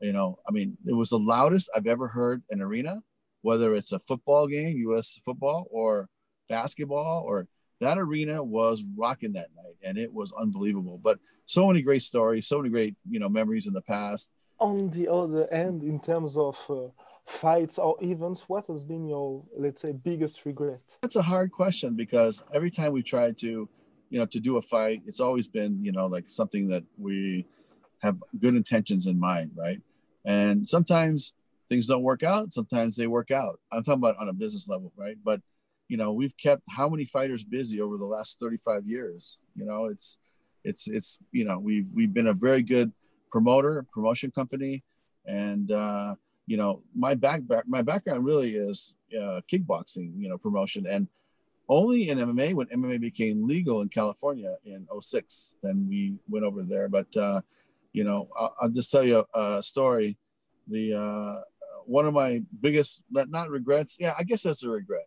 you 0.00 0.12
know, 0.12 0.38
I 0.48 0.52
mean, 0.52 0.78
it 0.86 0.94
was 0.94 1.10
the 1.10 1.18
loudest 1.18 1.70
I've 1.76 1.86
ever 1.86 2.08
heard 2.08 2.42
an 2.50 2.62
arena, 2.62 3.02
whether 3.42 3.74
it's 3.74 3.92
a 3.92 3.98
football 4.00 4.46
game, 4.46 4.78
U.S. 4.78 5.20
football, 5.24 5.66
or 5.70 6.08
basketball, 6.48 7.22
or 7.26 7.46
that 7.80 7.98
arena 7.98 8.42
was 8.42 8.84
rocking 8.96 9.34
that 9.34 9.48
night, 9.54 9.76
and 9.82 9.98
it 9.98 10.12
was 10.12 10.32
unbelievable. 10.32 10.98
But 11.02 11.18
so 11.46 11.66
many 11.66 11.82
great 11.82 12.02
stories, 12.02 12.46
so 12.46 12.58
many 12.58 12.70
great 12.70 12.96
you 13.08 13.20
know 13.20 13.28
memories 13.28 13.66
in 13.66 13.74
the 13.74 13.82
past. 13.82 14.30
On 14.60 14.90
the 14.90 15.10
other 15.10 15.52
end, 15.52 15.82
in 15.82 15.98
terms 16.00 16.36
of 16.36 16.58
uh, 16.68 16.88
fights 17.26 17.78
or 17.78 17.96
events, 18.02 18.48
what 18.48 18.66
has 18.66 18.84
been 18.84 19.08
your, 19.08 19.42
let's 19.56 19.80
say, 19.80 19.92
biggest 19.92 20.44
regret? 20.44 20.98
That's 21.02 21.16
a 21.16 21.22
hard 21.22 21.50
question 21.52 21.94
because 21.94 22.44
every 22.52 22.70
time 22.70 22.92
we 22.92 23.02
tried 23.02 23.38
to, 23.38 23.68
you 24.10 24.18
know, 24.18 24.26
to 24.26 24.40
do 24.40 24.58
a 24.58 24.62
fight, 24.62 25.02
it's 25.06 25.20
always 25.20 25.48
been, 25.48 25.82
you 25.84 25.92
know, 25.92 26.06
like 26.06 26.28
something 26.28 26.68
that 26.68 26.84
we 26.98 27.46
have 28.02 28.18
good 28.38 28.54
intentions 28.54 29.06
in 29.06 29.18
mind, 29.18 29.52
right? 29.56 29.80
And 30.24 30.68
sometimes 30.68 31.32
things 31.68 31.86
don't 31.86 32.02
work 32.02 32.22
out, 32.22 32.52
sometimes 32.52 32.96
they 32.96 33.06
work 33.06 33.30
out. 33.30 33.60
I'm 33.72 33.82
talking 33.82 34.02
about 34.02 34.18
on 34.18 34.28
a 34.28 34.32
business 34.32 34.68
level, 34.68 34.92
right? 34.96 35.16
But 35.24 35.40
you 35.88 35.96
know, 35.96 36.12
we've 36.12 36.36
kept 36.36 36.62
how 36.68 36.88
many 36.88 37.04
fighters 37.04 37.42
busy 37.42 37.80
over 37.80 37.96
the 37.96 38.04
last 38.04 38.38
35 38.38 38.86
years? 38.86 39.40
You 39.56 39.64
know, 39.64 39.86
it's 39.86 40.18
it's 40.62 40.86
it's 40.86 41.18
you 41.32 41.44
know, 41.44 41.58
we've 41.58 41.86
we've 41.92 42.12
been 42.12 42.28
a 42.28 42.34
very 42.34 42.62
good 42.62 42.92
promoter, 43.30 43.86
promotion 43.92 44.30
company, 44.30 44.82
and 45.26 45.70
uh, 45.70 46.14
you 46.46 46.56
know, 46.56 46.82
my 46.94 47.14
back, 47.14 47.46
back 47.46 47.64
my 47.68 47.82
background 47.82 48.24
really 48.24 48.54
is 48.54 48.94
uh, 49.16 49.40
kickboxing, 49.50 50.12
you 50.18 50.28
know, 50.28 50.38
promotion, 50.38 50.86
and 50.86 51.08
only 51.68 52.08
in 52.08 52.18
MMA 52.18 52.54
when 52.54 52.66
MMA 52.66 53.00
became 53.00 53.46
legal 53.46 53.80
in 53.80 53.88
California 53.88 54.56
in 54.64 54.88
06, 55.00 55.54
then 55.62 55.86
we 55.88 56.16
went 56.28 56.44
over 56.44 56.62
there. 56.62 56.88
But 56.88 57.16
uh, 57.16 57.40
you 57.92 58.04
know, 58.04 58.28
I'll, 58.38 58.54
I'll 58.62 58.68
just 58.68 58.90
tell 58.90 59.04
you 59.04 59.24
a, 59.34 59.62
story. 59.62 60.18
The 60.66 60.94
uh, 60.94 61.40
one 61.86 62.06
of 62.06 62.14
my 62.14 62.42
biggest, 62.60 63.02
not 63.10 63.30
not 63.30 63.48
regrets, 63.50 63.96
yeah, 64.00 64.14
I 64.18 64.24
guess 64.24 64.42
that's 64.42 64.64
a 64.64 64.68
regret. 64.68 65.06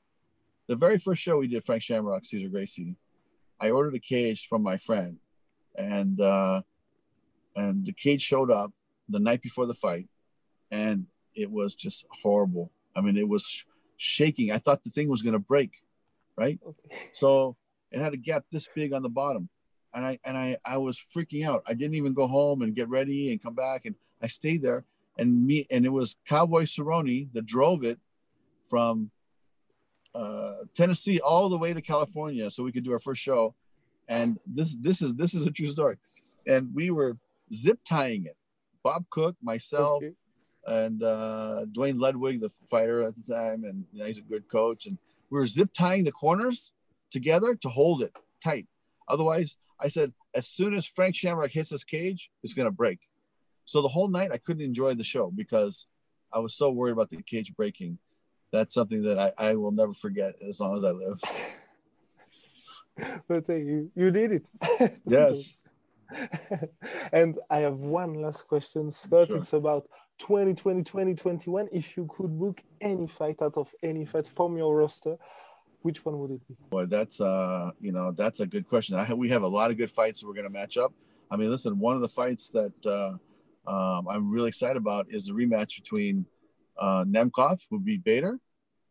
The 0.68 0.76
very 0.78 0.98
first 0.98 1.22
show 1.22 1.38
we 1.38 1.48
did, 1.48 1.66
Frank 1.66 1.84
Shamrock, 1.84 2.26
Cesar 2.26 2.48
Gracie, 2.48 2.96
I 3.60 3.72
ordered 3.72 3.96
a 3.96 4.00
cage 4.00 4.48
from 4.48 4.64
my 4.64 4.78
friend, 4.78 5.18
and 5.76 6.20
uh, 6.22 6.62
and 7.56 7.86
the 7.86 7.94
cage 7.94 8.22
showed 8.22 8.52
up 8.52 8.72
the 9.10 9.20
night 9.20 9.42
before 9.42 9.66
the 9.66 9.74
fight, 9.74 10.08
and 10.72 11.08
it 11.36 11.52
was 11.52 11.76
just 11.76 12.06
horrible. 12.22 12.72
I 12.96 13.02
mean, 13.02 13.18
it 13.18 13.28
was 13.28 13.46
sh- 13.46 13.64
shaking. 13.98 14.52
I 14.52 14.58
thought 14.58 14.84
the 14.84 14.90
thing 14.90 15.10
was 15.10 15.22
going 15.22 15.34
to 15.34 15.40
break, 15.40 15.84
right? 16.36 16.60
Okay. 16.66 17.10
So 17.14 17.56
it 17.92 18.00
had 18.00 18.14
a 18.14 18.18
gap 18.18 18.46
this 18.52 18.68
big 18.74 18.94
on 18.94 19.04
the 19.04 19.10
bottom, 19.10 19.50
and 19.94 20.06
I 20.06 20.20
and 20.26 20.38
I 20.38 20.58
I 20.66 20.78
was 20.78 21.04
freaking 21.16 21.46
out. 21.46 21.64
I 21.68 21.74
didn't 21.74 21.96
even 21.96 22.14
go 22.14 22.28
home 22.28 22.62
and 22.62 22.76
get 22.76 22.90
ready 22.90 23.32
and 23.32 23.42
come 23.42 23.56
back, 23.56 23.86
and 23.86 23.96
I 24.22 24.28
stayed 24.28 24.62
there. 24.62 24.86
And 25.18 25.46
me 25.46 25.68
and 25.70 25.86
it 25.86 25.90
was 25.90 26.16
Cowboy 26.28 26.64
Cerrone 26.64 27.32
that 27.34 27.46
drove 27.46 27.84
it 27.84 28.00
from 28.68 29.12
uh, 30.16 30.54
Tennessee 30.76 31.20
all 31.20 31.50
the 31.50 31.58
way 31.58 31.74
to 31.74 31.82
California 31.82 32.50
so 32.50 32.64
we 32.64 32.72
could 32.72 32.84
do 32.84 32.94
our 32.94 33.00
first 33.00 33.22
show. 33.22 33.56
And 34.08 34.40
this 34.46 34.76
this 34.76 35.02
is 35.02 35.14
this 35.14 35.34
is 35.34 35.46
a 35.46 35.52
true 35.52 35.68
story. 35.68 35.98
And 36.48 36.74
we 36.74 36.90
were 36.90 37.18
zip 37.54 37.80
tying 37.86 38.26
it. 38.26 38.36
Bob 38.84 39.06
Cook, 39.10 39.36
myself, 39.42 40.04
Okay. 40.04 40.14
and 40.68 41.02
uh, 41.04 41.66
Duane 41.72 42.00
Ludwig, 42.00 42.42
the 42.42 42.50
fighter 42.70 43.02
at 43.02 43.16
the 43.16 43.34
time, 43.34 43.64
and 43.64 43.86
you 43.94 44.00
know, 44.00 44.06
he's 44.06 44.18
a 44.18 44.22
good 44.22 44.48
coach. 44.50 44.86
And 44.86 44.98
we 45.30 45.40
were 45.40 45.48
zip 45.48 45.70
tying 45.74 46.04
the 46.04 46.12
corners 46.12 46.74
together 47.12 47.56
to 47.56 47.70
hold 47.70 48.02
it 48.02 48.12
tight. 48.44 48.68
Otherwise, 49.08 49.58
I 49.80 49.88
said, 49.88 50.14
as 50.36 50.48
soon 50.48 50.74
as 50.74 50.86
Frank 50.86 51.16
Shamrock 51.16 51.52
hits 51.52 51.70
his 51.70 51.84
cage, 51.84 52.30
it's 52.44 52.54
going 52.54 52.66
to 52.68 52.72
break. 52.72 53.00
So 53.66 53.82
the 53.82 53.88
whole 53.88 54.10
night 54.10 54.32
I 54.32 54.38
couldn't 54.38 54.64
enjoy 54.64 54.94
the 54.96 55.04
show 55.04 55.32
because 55.34 55.88
I 56.34 56.40
was 56.40 56.56
so 56.56 56.70
worried 56.72 56.92
about 56.94 57.10
the 57.10 57.22
cage 57.22 57.54
breaking. 57.56 58.00
That's 58.52 58.74
something 58.74 59.02
that 59.04 59.18
I, 59.20 59.32
I 59.38 59.56
will 59.56 59.72
never 59.72 59.94
forget 59.94 60.36
as 60.48 60.60
long 60.60 60.78
as 60.78 60.84
I 60.84 60.92
live. 60.92 61.22
but 63.28 63.48
you, 63.50 63.92
you 63.96 64.12
did 64.12 64.32
it. 64.34 64.46
yes. 65.06 65.62
and 67.12 67.38
I 67.50 67.60
have 67.60 67.78
one 67.78 68.22
last 68.22 68.48
question, 68.48 68.92
Scott. 68.92 69.30
Sure. 69.30 69.38
It's 69.38 69.54
about 69.54 69.88
2020, 70.20 70.84
2021. 70.84 71.70
If 71.72 71.98
you 71.98 72.08
could 72.10 72.38
book 72.40 72.62
any 72.82 73.08
fight 73.08 73.42
out 73.42 73.58
of 73.58 73.70
any 73.82 74.06
fight 74.06 74.28
from 74.28 74.58
your 74.58 74.76
roster, 74.76 75.18
which 75.82 76.06
one 76.06 76.20
would 76.20 76.32
it 76.32 76.48
be? 76.48 76.56
Boy, 76.70 76.86
that's 76.86 77.22
uh, 77.22 77.72
you 77.80 77.92
know, 77.92 78.12
that's 78.12 78.40
a 78.40 78.48
good 78.48 78.68
question. 78.68 78.98
I, 78.98 79.14
we 79.14 79.30
have 79.30 79.44
a 79.44 79.48
lot 79.48 79.72
of 79.72 79.78
good 79.78 79.92
fights 79.92 80.22
that 80.22 80.28
we're 80.28 80.34
going 80.34 80.46
to 80.46 80.50
match 80.50 80.78
up. 80.78 80.94
I 81.30 81.36
mean, 81.36 81.50
listen, 81.50 81.80
one 81.80 81.96
of 81.96 82.02
the 82.02 82.10
fights 82.10 82.50
that 82.50 82.74
uh, 82.86 83.18
um, 83.70 84.08
I'm 84.08 84.32
really 84.32 84.50
excited 84.50 84.78
about 84.78 85.08
is 85.10 85.26
the 85.26 85.34
rematch 85.34 85.82
between 85.82 86.26
uh, 86.80 87.04
Nemkov, 87.06 87.62
who 87.70 87.80
beat 87.80 88.04
Bader, 88.04 88.40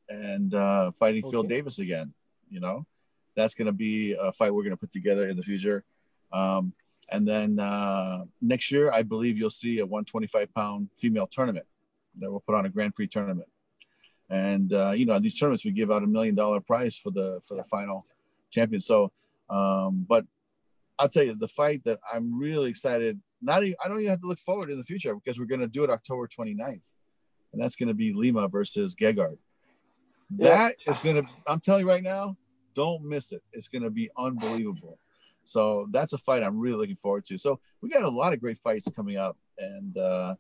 and 0.08 0.54
uh, 0.54 0.92
fighting 0.92 1.24
okay. 1.24 1.30
Phil 1.30 1.42
Davis 1.44 1.78
again. 1.78 2.12
You 2.50 2.61
know, 2.61 2.87
that's 3.35 3.54
going 3.54 3.66
to 3.66 3.72
be 3.72 4.14
a 4.18 4.32
fight 4.32 4.52
we're 4.52 4.62
going 4.62 4.72
to 4.72 4.80
put 4.80 4.92
together 4.92 5.28
in 5.28 5.37
the 5.37 5.42
future. 5.42 5.85
Um, 6.32 6.72
and 7.10 7.26
then 7.26 7.58
uh, 7.58 8.24
next 8.40 8.70
year, 8.70 8.90
I 8.92 9.02
believe 9.02 9.38
you'll 9.38 9.50
see 9.50 9.78
a 9.78 9.86
125 9.86 10.54
pound 10.54 10.88
female 10.96 11.26
tournament 11.26 11.66
that 12.18 12.30
we'll 12.30 12.40
put 12.40 12.54
on 12.54 12.66
a 12.66 12.68
Grand 12.68 12.94
Prix 12.94 13.08
tournament. 13.08 13.48
And 14.30 14.72
uh, 14.72 14.92
you 14.92 15.04
know, 15.04 15.18
these 15.18 15.38
tournaments 15.38 15.64
we 15.64 15.72
give 15.72 15.90
out 15.90 16.02
a 16.02 16.06
million 16.06 16.34
dollar 16.34 16.60
prize 16.60 16.96
for 16.96 17.10
the 17.10 17.40
for 17.46 17.54
the 17.56 17.64
final 17.64 18.04
champion. 18.50 18.80
So, 18.80 19.12
um, 19.50 20.06
but 20.08 20.24
I'll 20.98 21.08
tell 21.08 21.24
you 21.24 21.34
the 21.34 21.48
fight 21.48 21.82
that 21.84 21.98
I'm 22.12 22.38
really 22.38 22.70
excited. 22.70 23.20
Not 23.42 23.64
even, 23.64 23.76
I 23.84 23.88
don't 23.88 23.98
even 23.98 24.10
have 24.10 24.20
to 24.20 24.26
look 24.26 24.38
forward 24.38 24.70
in 24.70 24.78
the 24.78 24.84
future 24.84 25.14
because 25.14 25.38
we're 25.38 25.46
going 25.46 25.60
to 25.60 25.66
do 25.66 25.82
it 25.82 25.90
October 25.90 26.28
29th, 26.28 26.80
and 27.52 27.60
that's 27.60 27.76
going 27.76 27.88
to 27.88 27.94
be 27.94 28.12
Lima 28.12 28.48
versus 28.48 28.94
Gegard. 28.94 29.36
That 30.30 30.76
yeah. 30.86 30.92
is 30.92 30.98
going 31.00 31.22
to. 31.22 31.28
I'm 31.46 31.60
telling 31.60 31.82
you 31.82 31.88
right 31.88 32.02
now, 32.02 32.36
don't 32.74 33.04
miss 33.04 33.32
it. 33.32 33.42
It's 33.52 33.68
going 33.68 33.82
to 33.82 33.90
be 33.90 34.10
unbelievable. 34.16 34.98
So 35.44 35.87
that's 35.90 36.12
a 36.12 36.18
fight 36.18 36.42
I'm 36.42 36.59
really 36.59 36.76
looking 36.76 36.96
forward 36.96 37.24
to. 37.26 37.38
So 37.38 37.61
we 37.81 37.88
got 37.88 38.05
a 38.05 38.11
lot 38.11 38.33
of 38.33 38.40
great 38.40 38.59
fights 38.59 38.88
coming 38.94 39.16
up, 39.16 39.37
and 39.59 39.96
uh, 39.96 40.35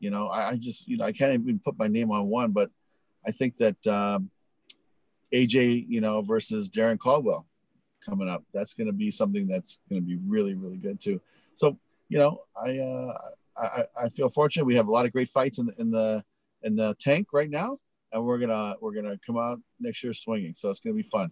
you 0.00 0.10
know, 0.10 0.26
I, 0.28 0.50
I, 0.50 0.56
just 0.56 0.88
you 0.88 0.96
know 0.96 1.04
I 1.04 1.12
can't 1.12 1.32
even 1.32 1.58
put 1.58 1.78
my 1.78 1.88
name 1.88 2.10
on 2.10 2.28
one, 2.28 2.52
but 2.52 2.70
I 3.26 3.32
think 3.32 3.56
that 3.58 3.86
um, 3.86 4.30
AJ, 5.32 5.86
you 5.88 6.00
know, 6.00 6.22
versus 6.22 6.70
Darrion 6.70 6.98
Caldwell 6.98 7.46
coming 8.04 8.28
up, 8.28 8.44
that's 8.54 8.74
going 8.74 8.86
to 8.86 8.92
be 8.92 9.10
something 9.10 9.46
that's 9.46 9.80
going 9.88 10.00
to 10.00 10.06
be 10.06 10.18
really 10.26 10.54
really 10.54 10.76
good 10.76 11.00
too. 11.00 11.20
So 11.54 11.78
you 12.08 12.18
know, 12.18 12.42
I, 12.56 12.78
uh, 12.78 13.12
I 13.56 14.04
I 14.04 14.08
feel 14.10 14.30
fortunate. 14.30 14.64
We 14.64 14.76
have 14.76 14.88
a 14.88 14.92
lot 14.92 15.06
of 15.06 15.12
great 15.12 15.28
fights 15.28 15.58
in 15.58 15.66
the 15.66 15.74
in 15.78 15.90
the 15.90 16.24
in 16.62 16.76
the 16.76 16.94
tank 16.98 17.28
right 17.32 17.50
now, 17.50 17.78
and 18.12 18.24
we're 18.24 18.38
gonna 18.38 18.76
we're 18.80 18.94
gonna 18.94 19.18
come 19.24 19.36
out 19.36 19.60
next 19.80 20.02
year 20.04 20.12
swinging. 20.12 20.54
So 20.54 20.70
it's 20.70 20.80
going 20.80 20.96
to 20.96 21.02
be 21.02 21.08
fun. 21.08 21.30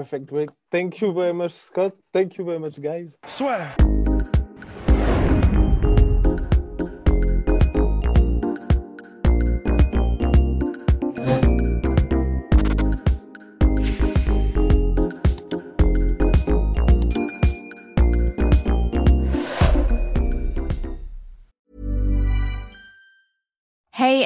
Perfect. 0.00 0.32
Thank 0.70 1.02
you 1.02 1.12
very 1.12 1.34
much, 1.34 1.52
Scott. 1.52 1.92
Thank 2.14 2.38
you 2.38 2.44
very 2.46 2.58
much, 2.58 2.80
guys. 2.80 3.18
Swear. 3.26 3.89